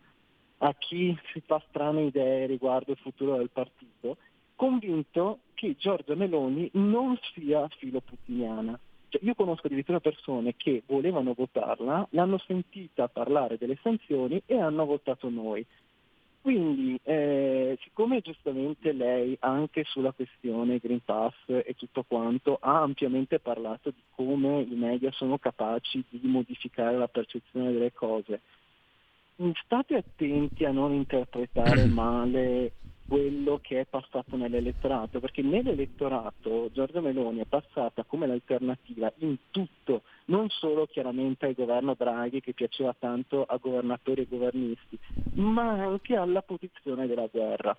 [0.59, 4.17] a chi si fa strane idee riguardo il futuro del partito,
[4.55, 8.77] convinto che Giorgia Meloni non sia filoputiniana.
[9.09, 14.85] Cioè, io conosco addirittura persone che volevano votarla, l'hanno sentita parlare delle sanzioni e hanno
[14.85, 15.65] votato noi.
[16.41, 23.39] Quindi, eh, siccome giustamente lei anche sulla questione Green Pass e tutto quanto ha ampiamente
[23.39, 28.41] parlato di come i media sono capaci di modificare la percezione delle cose,
[29.63, 32.73] state attenti a non interpretare male
[33.07, 40.01] quello che è passato nell'elettorato, perché nell'elettorato Giorgia Meloni è passata come l'alternativa in tutto,
[40.25, 44.99] non solo chiaramente al governo Draghi che piaceva tanto a governatori e governisti,
[45.35, 47.77] ma anche alla posizione della guerra.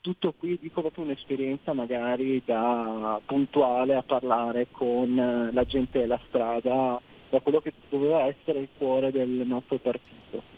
[0.00, 7.00] Tutto qui dico proprio un'esperienza magari da puntuale a parlare con la gente della strada,
[7.30, 10.53] da quello che doveva essere il cuore del nostro partito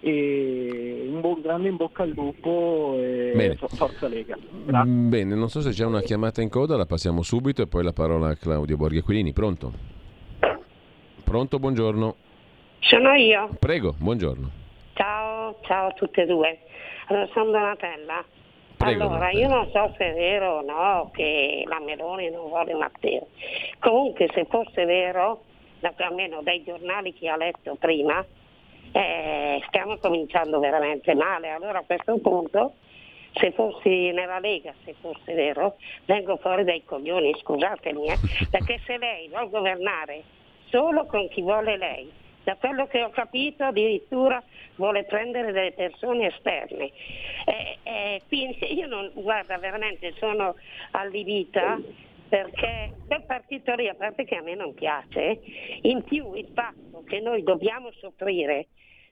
[0.00, 3.56] e un buon grande in bocca al lupo e Bene.
[3.56, 4.36] forza Lega.
[4.64, 4.90] Grazie.
[4.90, 7.84] Mm, bene, non so se c'è una chiamata in coda, la passiamo subito e poi
[7.84, 9.72] la parola a Claudio Borghi Pronto?
[11.24, 12.16] Pronto, buongiorno.
[12.80, 13.50] Sono io.
[13.58, 14.50] Prego, buongiorno.
[14.94, 16.58] Ciao, ciao a tutte e due.
[17.06, 18.24] Allora, sono Donatella.
[18.76, 19.40] Prego, allora, Donatella.
[19.40, 23.28] io non so se è vero o no che la Meloni non vuole Matteo.
[23.78, 25.42] Comunque, se fosse vero,
[25.98, 28.24] almeno dai giornali che ha letto prima,
[28.92, 31.50] eh, stiamo cominciando veramente male.
[31.50, 32.74] Allora a questo punto,
[33.32, 38.18] se fossi nella Lega, se fosse vero, vengo fuori dai coglioni, scusatemi, eh,
[38.50, 40.22] perché se lei vuole governare
[40.68, 42.10] solo con chi vuole lei,
[42.42, 44.42] da quello che ho capito addirittura
[44.76, 46.90] vuole prendere delle persone esterne.
[47.44, 50.54] Eh, eh, quindi io non, guarda, veramente sono
[50.92, 51.78] allibita
[52.30, 55.40] perché quel partito lì, a parte che a me non piace,
[55.82, 58.68] in più il fatto che noi dobbiamo soffrire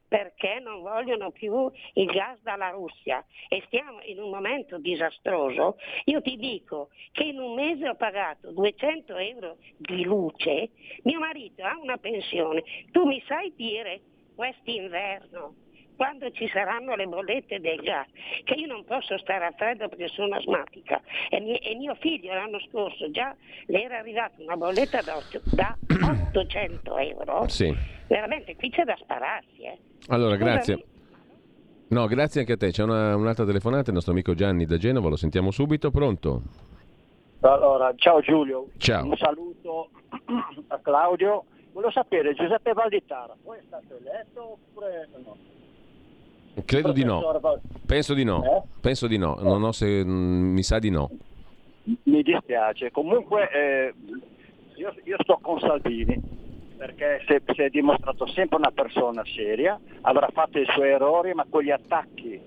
[0.06, 6.22] perché non vogliono più il gas dalla Russia e stiamo in un momento disastroso, io
[6.22, 10.70] ti dico che in un mese ho pagato 200 euro di luce,
[11.02, 14.00] mio marito ha una pensione, tu mi sai dire
[14.34, 15.66] quest'inverno
[15.99, 18.07] quando ci saranno le bollette del gas,
[18.44, 22.32] che io non posso stare a freddo perché sono asmatica e, mie, e mio figlio
[22.32, 23.34] l'anno scorso già
[23.66, 25.18] le era arrivata una bolletta da,
[25.51, 25.76] da
[26.28, 27.74] 800 euro, sì.
[28.07, 29.62] veramente qui c'è da spararsi.
[29.62, 29.78] Eh.
[30.07, 30.84] Allora, grazie.
[31.88, 32.70] No, grazie anche a te.
[32.70, 35.90] C'è una, un'altra telefonata, il nostro amico Gianni da Genova, lo sentiamo subito.
[35.90, 36.42] Pronto?
[37.40, 38.68] Allora, ciao Giulio.
[38.76, 39.05] Ciao.
[39.05, 39.90] Un saluto
[40.68, 45.36] a Claudio volevo sapere, Giuseppe Valditara, poi è stato eletto oppure no?
[46.64, 47.22] Credo di no.
[47.86, 48.44] Penso di no.
[48.44, 48.62] Eh?
[48.80, 49.36] Penso di no.
[49.40, 50.04] Non ho se...
[50.04, 51.11] mm, mi sa di no.
[52.02, 53.94] Mi dispiace, comunque eh,
[54.74, 56.20] io, io sto con Salvini
[56.76, 61.32] perché si è, si è dimostrato sempre una persona seria, avrà fatto i suoi errori,
[61.32, 62.38] ma con gli attacchi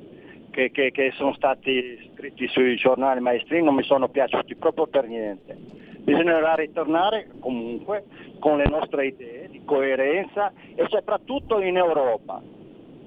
[0.51, 5.07] che, che- che sono stati scritti sui giornali maestri non mi sono piaciuti proprio per
[5.07, 5.57] niente.
[6.01, 8.03] Bisognerà ritornare comunque
[8.39, 12.41] con le nostre idee di coerenza e soprattutto in Europa.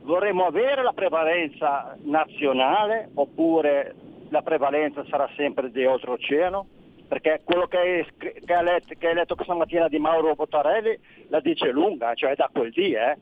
[0.05, 3.95] Vorremmo avere la prevalenza nazionale oppure
[4.29, 6.67] la prevalenza sarà sempre di oltreoceano?
[7.09, 10.35] Perché quello che, è scr- che ha letto, che hai letto questa mattina di Mauro
[10.35, 10.99] Bottarelli
[11.29, 13.17] la dice lunga, cioè da quel dì, eh?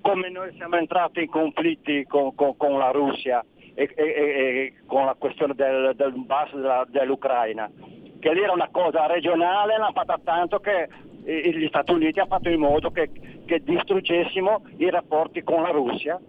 [0.00, 5.04] come noi siamo entrati in conflitti con, con- con la Russia e, e- e- con
[5.04, 7.70] la questione del, del Donbass dell'Ucraina,
[8.18, 10.88] che lì era una cosa regionale, l'hanno fatta tanto che
[11.26, 13.10] gli Stati Uniti hanno fatto in modo che,
[13.46, 16.20] che distruggessimo i rapporti con la Russia.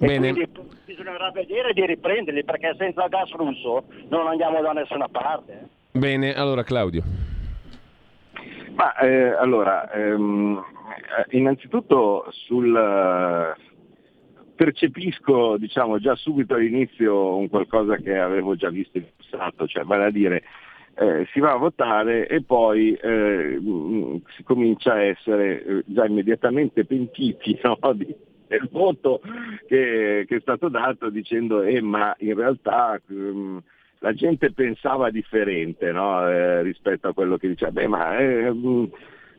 [0.00, 0.32] E Bene.
[0.32, 0.50] quindi
[0.86, 5.52] bisognerà vedere di riprenderli perché senza il gas russo non andiamo da nessuna parte.
[5.52, 5.98] eh.
[5.98, 7.02] Bene, allora Claudio.
[8.74, 10.64] Ma eh, allora, ehm,
[11.18, 13.60] eh, innanzitutto sul eh,
[14.54, 20.04] percepisco diciamo già subito all'inizio un qualcosa che avevo già visto in passato, cioè vale
[20.04, 20.44] a dire
[20.98, 26.04] eh, si va a votare e poi eh, mh, si comincia a essere eh, già
[26.04, 28.14] immediatamente pentiti no, di-
[28.48, 29.20] del voto
[29.66, 33.62] che, che è stato dato dicendo eh, ma in realtà ehm,
[34.00, 38.90] la gente pensava differente no, eh, rispetto a quello che diceva, beh ma mh,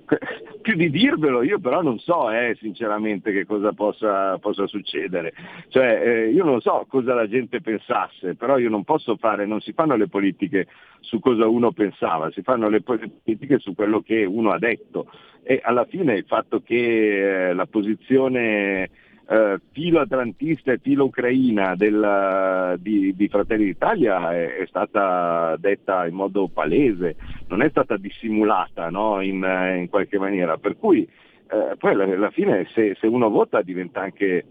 [0.62, 5.34] più di dirvelo io però non so eh, sinceramente che cosa possa, possa succedere.
[5.70, 9.62] Cioè, eh, io non so cosa la gente pensasse, però io non posso fare, non
[9.62, 10.68] si fanno le politiche
[11.02, 15.12] su cosa uno pensava, si fanno le politiche su quello che uno ha detto.
[15.44, 18.90] E alla fine il fatto che eh, la posizione
[19.30, 26.08] eh, filo atlantista e filo ucraina del, di, di Fratelli d'Italia è, è stata detta
[26.08, 27.16] in modo palese,
[27.48, 30.58] non è stata dissimulata no, in, eh, in qualche maniera.
[30.58, 34.46] Per cui eh, poi alla, alla fine se, se uno vota diventa anche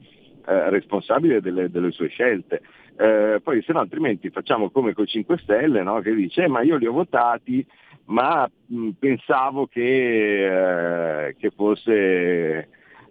[0.47, 2.62] eh, responsabile delle, delle sue scelte.
[2.97, 6.62] Eh, poi se no altrimenti facciamo come con 5 Stelle no, che dice "Eh, ma
[6.62, 7.64] io li ho votati
[8.07, 12.68] ma mh, pensavo che, eh, che fosse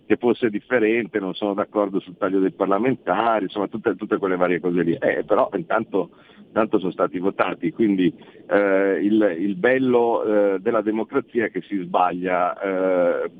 [0.07, 4.61] che fosse differente, non sono d'accordo sul taglio dei parlamentari, insomma tutte, tutte quelle varie
[4.61, 4.93] cose lì.
[4.93, 6.11] Eh, però intanto,
[6.47, 8.13] intanto sono stati votati, quindi
[8.49, 13.31] eh, il, il bello eh, della democrazia è che si sbaglia eh,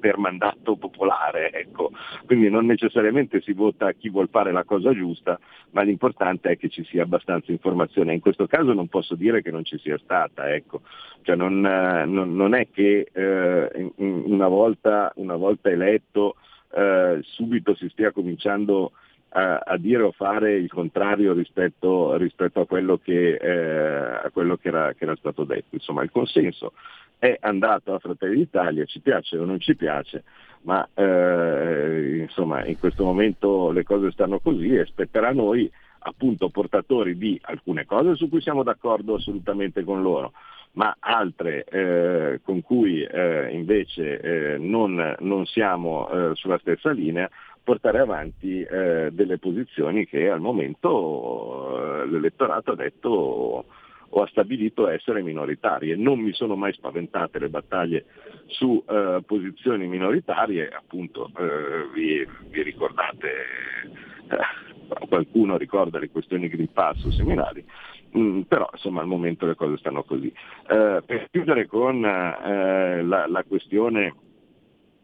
[0.00, 1.90] per mandato popolare, ecco.
[2.24, 5.38] quindi non necessariamente si vota chi vuol fare la cosa giusta,
[5.72, 8.14] ma l'importante è che ci sia abbastanza informazione.
[8.14, 10.80] In questo caso non posso dire che non ci sia stata, ecco.
[11.22, 16.36] Cioè non, eh, non- non è che eh, una, volta, una volta eletto
[16.74, 18.92] eh, subito si stia cominciando
[19.32, 24.68] a, dire o fare il contrario rispetto, rispetto a quello, che, eh, a quello che,
[24.68, 25.68] era, che era stato detto.
[25.70, 26.72] Insomma, il consenso
[27.18, 30.24] è andato a Fratelli d'Italia, ci piace o non ci piace,
[30.62, 35.70] ma eh, insomma in questo momento le cose stanno così e spetterà a noi
[36.00, 40.32] appunto portatori di alcune cose su cui siamo d'accordo assolutamente con loro,
[40.72, 47.30] ma altre eh, con cui eh, invece eh, non, non siamo eh, sulla stessa linea,
[47.62, 53.64] portare avanti eh, delle posizioni che al momento eh, l'elettorato ha detto
[54.14, 55.96] o ha stabilito essere minoritarie.
[55.96, 58.04] Non mi sono mai spaventate le battaglie
[58.46, 63.28] su eh, posizioni minoritarie, appunto eh, vi, vi ricordate,
[64.28, 67.64] eh, qualcuno ricorda le questioni Green Pass o similari,
[68.16, 70.26] Mm, però insomma al momento le cose stanno così.
[70.26, 74.14] Eh, per chiudere con eh, la, la questione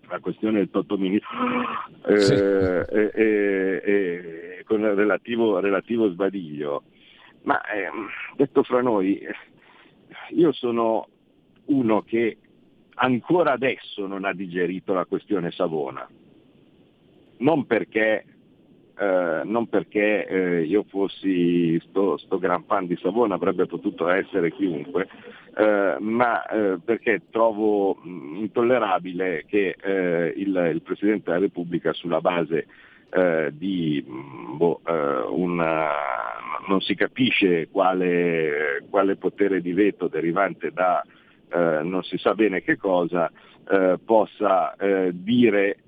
[0.08, 1.36] la questione del Totoministro
[2.06, 2.32] eh, Sì.
[2.34, 6.82] e, e- e- con il relativo, relativo sbadiglio.
[7.42, 9.34] Ma ehm, detto fra noi, eh,
[10.30, 11.08] io sono
[11.66, 12.36] uno che
[12.96, 16.06] ancora adesso non ha digerito la questione Savona.
[17.38, 18.24] Non perché,
[19.00, 24.50] eh, non perché eh, io fossi sto, sto gran fan di Savona, avrebbe potuto essere
[24.50, 25.06] chiunque,
[25.56, 32.20] eh, ma eh, perché trovo mh, intollerabile che eh, il, il Presidente della Repubblica sulla
[32.20, 32.66] base
[33.52, 34.82] di mh, boh,
[35.30, 35.92] una,
[36.66, 41.02] non si capisce quale, quale potere di veto derivante da
[41.50, 43.32] non si sa bene che cosa,
[44.04, 44.76] possa
[45.12, 45.78] dire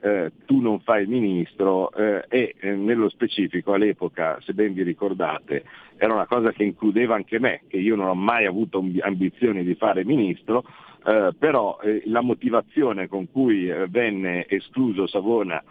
[0.00, 4.82] eh, tu non fai il ministro eh, e eh, nello specifico all'epoca, se ben vi
[4.82, 5.64] ricordate,
[5.96, 9.64] era una cosa che includeva anche me, che io non ho mai avuto ambi- ambizioni
[9.64, 10.64] di fare ministro,
[11.04, 15.62] eh, però la motivazione con cui venne escluso Savona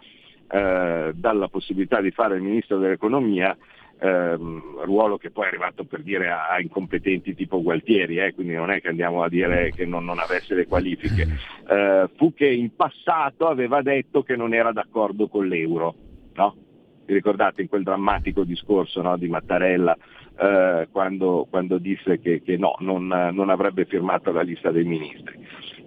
[0.48, 3.54] dalla possibilità di fare il ministro dell'economia
[4.00, 8.54] ehm, ruolo che poi è arrivato per dire a, a incompetenti tipo Gualtieri, eh, quindi
[8.54, 11.26] non è che andiamo a dire che non, non avesse le qualifiche,
[11.68, 15.94] eh, fu che in passato aveva detto che non era d'accordo con l'euro.
[16.34, 16.56] No?
[17.04, 19.96] Vi ricordate in quel drammatico discorso no, di Mattarella
[20.38, 25.36] eh, quando, quando, disse che, che no, non, non, avrebbe firmato la lista dei ministri?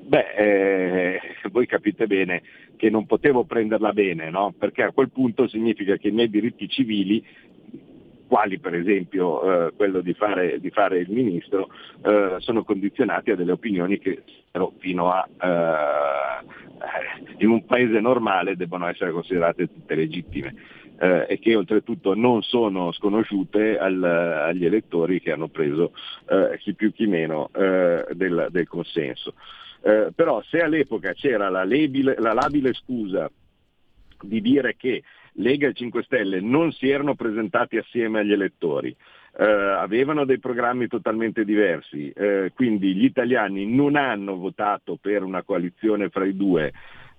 [0.04, 1.20] Beh, eh,
[1.52, 2.42] voi capite bene
[2.76, 4.54] che non potevo prenderla bene, no?
[4.58, 7.24] perché a quel punto significa che i miei diritti civili
[8.32, 11.68] quali per esempio eh, quello di fare, di fare, il ministro,
[12.02, 14.24] eh, sono condizionati a delle opinioni che
[14.80, 16.46] fino a eh,
[17.40, 20.56] in un paese normale debbono essere considerate tutte legittime
[20.98, 25.92] eh, e che oltretutto non sono sconosciute al, agli elettori che hanno preso
[26.30, 29.34] eh, chi più chi meno eh, del, del, consenso.
[30.16, 33.30] però se all'epoca c'era la, labile, la labile scusa
[34.22, 35.04] di dire che
[35.34, 38.96] Lega e 5 Stelle non si erano presentati assieme agli elettori,
[39.38, 45.44] eh, avevano dei programmi totalmente diversi, eh, quindi gli italiani non hanno votato per una
[45.44, 46.72] coalizione fra i due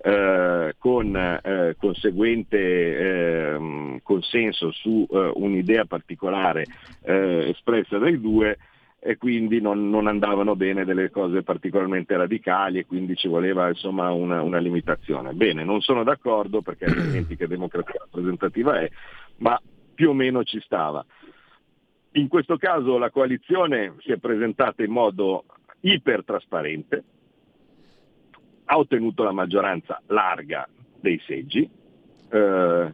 [0.05, 6.67] eh, con eh, conseguente ehm, consenso su eh, un'idea particolare
[7.03, 8.59] eh, espressa dai due,
[9.05, 14.13] e quindi non, non, andavano bene delle cose particolarmente radicali e quindi ci voleva insomma
[14.13, 15.33] una, una limitazione.
[15.33, 18.89] Bene, non sono d'accordo perché altrimenti che democrazia rappresentativa è,
[19.39, 19.61] ma
[19.93, 21.05] più o meno ci stava.
[22.13, 25.47] In questo caso la coalizione si è presentata in modo
[25.81, 27.05] ipertrasparente,
[28.67, 30.69] ha ottenuto la maggioranza larga
[31.01, 31.69] dei seggi,
[32.31, 32.93] eh,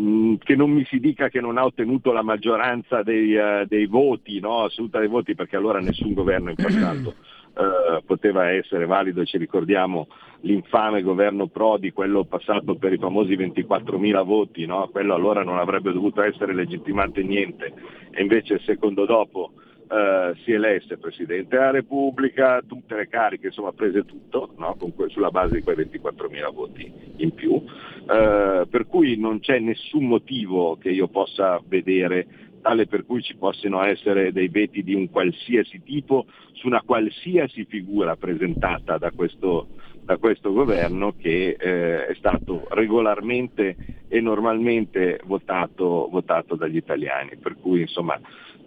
[0.00, 3.86] Mm, che non mi si dica che non ha ottenuto la maggioranza dei, uh, dei
[3.86, 4.62] voti, no?
[4.62, 7.14] assoluta dei voti, perché allora nessun governo in passato
[7.54, 10.06] uh, poteva essere valido, ci ricordiamo
[10.42, 14.88] l'infame governo Prodi, quello passato per i famosi 24.000 voti, no?
[14.92, 17.72] quello allora non avrebbe dovuto essere legittimante niente,
[18.12, 19.52] e invece secondo dopo
[19.88, 24.76] Uh, si elesse Presidente della Repubblica, tutte le cariche, insomma prese tutto no?
[24.94, 30.04] que- sulla base di quei 24.000 voti in più, uh, per cui non c'è nessun
[30.06, 32.26] motivo che io possa vedere
[32.60, 37.64] tale per cui ci possano essere dei veti di un qualsiasi tipo su una qualsiasi
[37.64, 39.68] figura presentata da questo,
[40.04, 43.76] da questo governo che eh, è stato regolarmente
[44.08, 47.36] e normalmente votato, votato dagli italiani.
[47.36, 48.18] Per cui insomma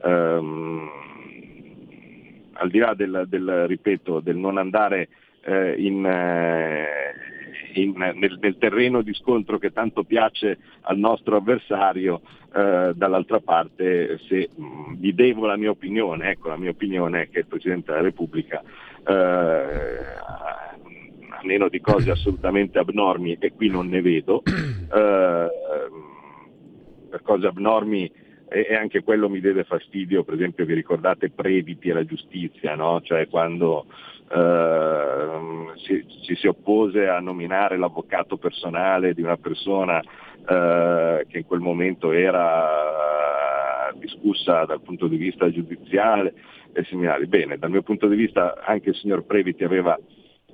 [0.04, 0.90] ehm,
[2.54, 5.10] al di là del, del, ripeto, del non andare
[5.42, 6.86] eh, in, eh,
[7.74, 12.22] in, nel, nel, terreno di scontro che tanto piace al nostro avversario,
[12.54, 17.30] eh, dall'altra parte se mh, vi devo la mia opinione, ecco la mia opinione è
[17.30, 18.62] che il Presidente della Repubblica
[19.08, 20.76] eh, a
[21.44, 25.50] meno di cose assolutamente abnormi e qui non ne vedo, eh,
[27.10, 28.12] per cose abnormi
[28.52, 33.00] e, anche quello mi deve fastidio, per esempio vi ricordate Previti e la giustizia, no?
[33.02, 33.86] cioè quando
[34.30, 41.46] eh, ci, ci, si oppose a nominare l'avvocato personale di una persona eh, che in
[41.46, 46.34] quel momento era discussa dal punto di vista giudiziale
[46.74, 47.28] e similari.
[47.28, 49.98] Bene, dal mio punto di vista anche il signor Previti aveva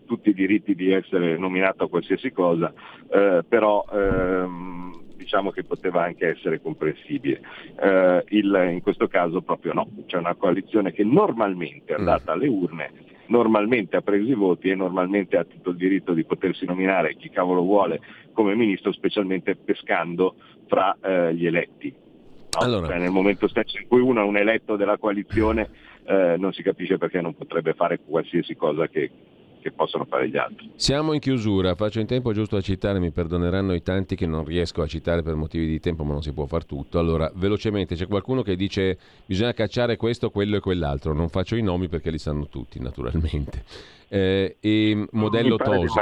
[0.05, 2.71] tutti i diritti di essere nominato a qualsiasi cosa,
[3.11, 7.41] eh, però ehm, diciamo che poteva anche essere comprensibile.
[7.80, 12.34] Eh, il, in questo caso proprio no, c'è una coalizione che normalmente è andata mm.
[12.34, 12.91] alle urne,
[13.28, 17.30] normalmente ha preso i voti e normalmente ha tutto il diritto di potersi nominare chi
[17.30, 17.99] cavolo vuole
[18.32, 20.36] come ministro, specialmente pescando
[20.67, 21.93] fra eh, gli eletti.
[21.93, 22.65] No?
[22.65, 22.88] Allora.
[22.88, 25.69] Cioè, nel momento stesso in cui uno è un eletto della coalizione
[26.05, 29.11] eh, non si capisce perché non potrebbe fare qualsiasi cosa che,
[29.60, 30.72] che possono fare gli altri.
[30.76, 34.45] Siamo in chiusura, faccio in tempo giusto a citare, mi perdoneranno i tanti che non
[34.45, 36.99] riesco a citare per motivi di tempo, ma non si può far tutto.
[36.99, 41.62] Allora, velocemente, c'è qualcuno che dice bisogna cacciare questo, quello e quell'altro, non faccio i
[41.62, 43.64] nomi perché li sanno tutti, naturalmente.
[44.10, 45.99] Eh, e modello Tosi,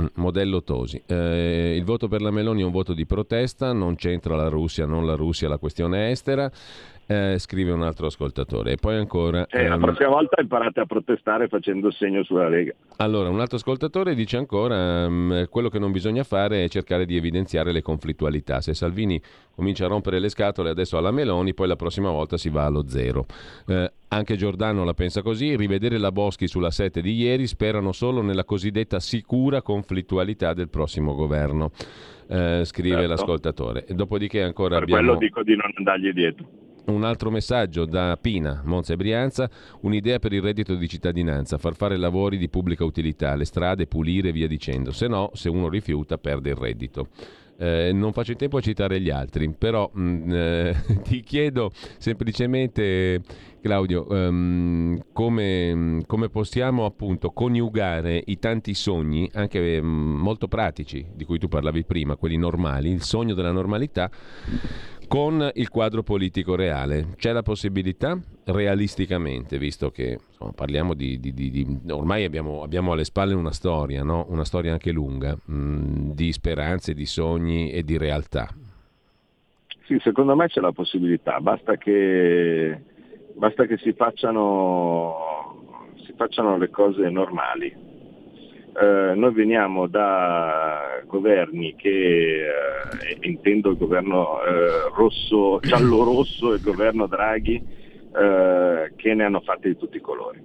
[0.00, 1.00] mm, modello Tosi.
[1.06, 4.84] Eh, il voto per la Meloni è un voto di protesta, non c'entra la Russia,
[4.84, 6.50] non la Russia, la questione estera.
[7.08, 8.72] Eh, scrive un altro ascoltatore.
[8.72, 9.46] E poi ancora.
[9.46, 12.74] Eh, la prossima volta imparate a protestare facendo segno sulla Lega.
[12.96, 17.16] Allora, un altro ascoltatore dice ancora: um, quello che non bisogna fare è cercare di
[17.16, 18.60] evidenziare le conflittualità.
[18.60, 19.20] Se Salvini
[19.54, 22.88] comincia a rompere le scatole adesso alla Meloni, poi la prossima volta si va allo
[22.88, 23.26] zero.
[23.68, 25.54] Eh, anche Giordano la pensa così.
[25.54, 31.14] Rivedere la Boschi sulla 7 di ieri sperano solo nella cosiddetta sicura conflittualità del prossimo
[31.14, 31.70] governo.
[32.28, 33.10] Eh, scrive certo.
[33.10, 33.84] l'ascoltatore.
[33.86, 35.02] E dopodiché ancora per abbiamo...
[35.02, 36.64] quello dico di non andargli dietro.
[36.86, 41.74] Un altro messaggio da Pina, Monza e Brianza, un'idea per il reddito di cittadinanza, far
[41.74, 45.68] fare lavori di pubblica utilità, le strade, pulire e via dicendo, se no se uno
[45.68, 47.08] rifiuta perde il reddito.
[47.58, 51.72] Eh, non faccio in tempo a citare gli altri, però mh, mm, eh, ti chiedo
[51.96, 53.22] semplicemente,
[53.62, 59.88] Claudio, um, come, come, possiamo appunto coniugare i tanti sogni, anche um,
[60.20, 64.10] molto pratici, di cui tu parlavi prima, quelli normali, il sogno della normalità,
[65.08, 67.14] con il quadro politico reale.
[67.16, 72.92] C'è la possibilità, realisticamente, visto che insomma, parliamo di, di, di, di ormai abbiamo, abbiamo,
[72.92, 74.26] alle spalle una storia, no?
[74.28, 78.48] una storia anche lunga, mh, mm, di speranze, di sogni e di realtà.
[79.86, 82.82] Sì, secondo me c'è la possibilità, basta che,
[83.34, 85.62] basta che si, facciano,
[86.04, 87.85] si facciano le cose normali
[88.78, 96.62] eh, noi veniamo da governi che, eh, intendo il governo eh, rosso, giallo-rosso e il
[96.62, 100.42] governo Draghi, eh, che ne hanno fatte di tutti i colori.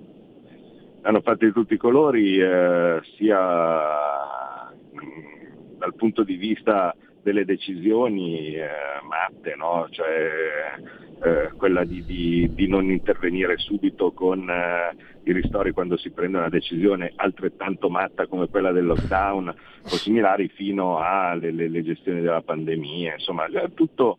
[1.02, 8.56] Hanno fatte di tutti i colori eh, sia mh, dal punto di vista delle decisioni
[8.56, 8.68] eh,
[9.08, 9.88] matte, no?
[9.90, 10.76] cioè,
[11.24, 16.38] eh, quella di, di, di, non intervenire subito con eh, i ristori quando si prende
[16.38, 22.22] una decisione altrettanto matta come quella del lockdown o similari fino alle le, le gestioni
[22.22, 24.18] della pandemia, insomma tutto,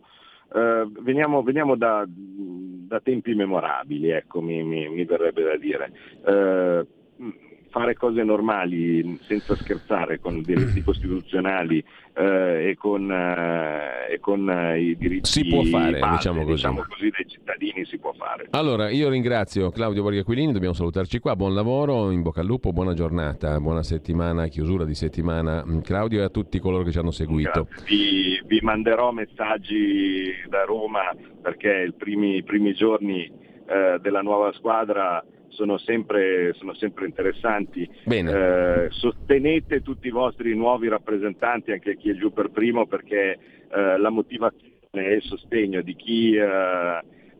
[0.54, 5.92] eh, veniamo, veniamo da, da, tempi memorabili, ecco, mi, mi, mi verrebbe da dire
[6.24, 6.86] eh,
[7.72, 14.48] fare cose normali senza scherzare con i diritti costituzionali eh, e, con, eh, e, con,
[14.48, 16.52] eh, i diritti si può fare, base, diciamo, così.
[16.52, 17.10] diciamo, così.
[17.10, 18.48] dei cittadini si può fare.
[18.50, 22.72] Allora, io ringrazio Claudio Borghi Aquilini, dobbiamo salutarci qua, buon lavoro, in bocca al lupo,
[22.72, 26.98] buona giornata, buona settimana, chiusura di settimana mm, Claudio e a tutti coloro che ci
[26.98, 27.68] hanno seguito.
[27.86, 31.10] Vi, vi, manderò messaggi da Roma
[31.40, 37.88] perché i primi, i primi giorni eh, della nuova squadra sono sempre, sono sempre interessanti.
[38.32, 43.38] Eh, sostenete tutti i vostri nuovi rappresentanti, anche chi è giù per primo, perché
[43.70, 46.36] eh, la motivazione e il sostegno di chi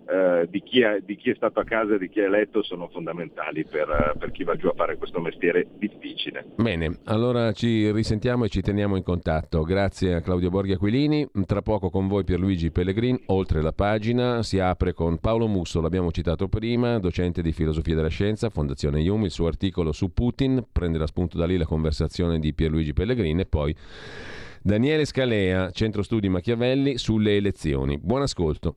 [0.07, 2.63] eh, di, chi è, di, chi è, stato a casa e di chi è eletto
[2.63, 6.45] sono fondamentali per, eh, per, chi va giù a fare questo mestiere difficile.
[6.57, 9.63] Bene, allora ci risentiamo e ci teniamo in contatto.
[9.63, 11.29] Grazie a Claudio Borghi Aquilini.
[11.47, 16.11] Tra poco con voi Pierluigi Pellegrin, oltre la pagina, si apre con Paolo Musso, l'abbiamo
[16.11, 21.07] citato prima, docente di filosofia della scienza, Fondazione IUM, il suo articolo su Putin, prenderà
[21.07, 23.75] spunto da lì la conversazione di Pierluigi Pellegrin e poi...
[24.65, 27.99] Daniele Scalea, Centro Studi Machiavelli, sulle elezioni.
[27.99, 28.77] Buon ascolto.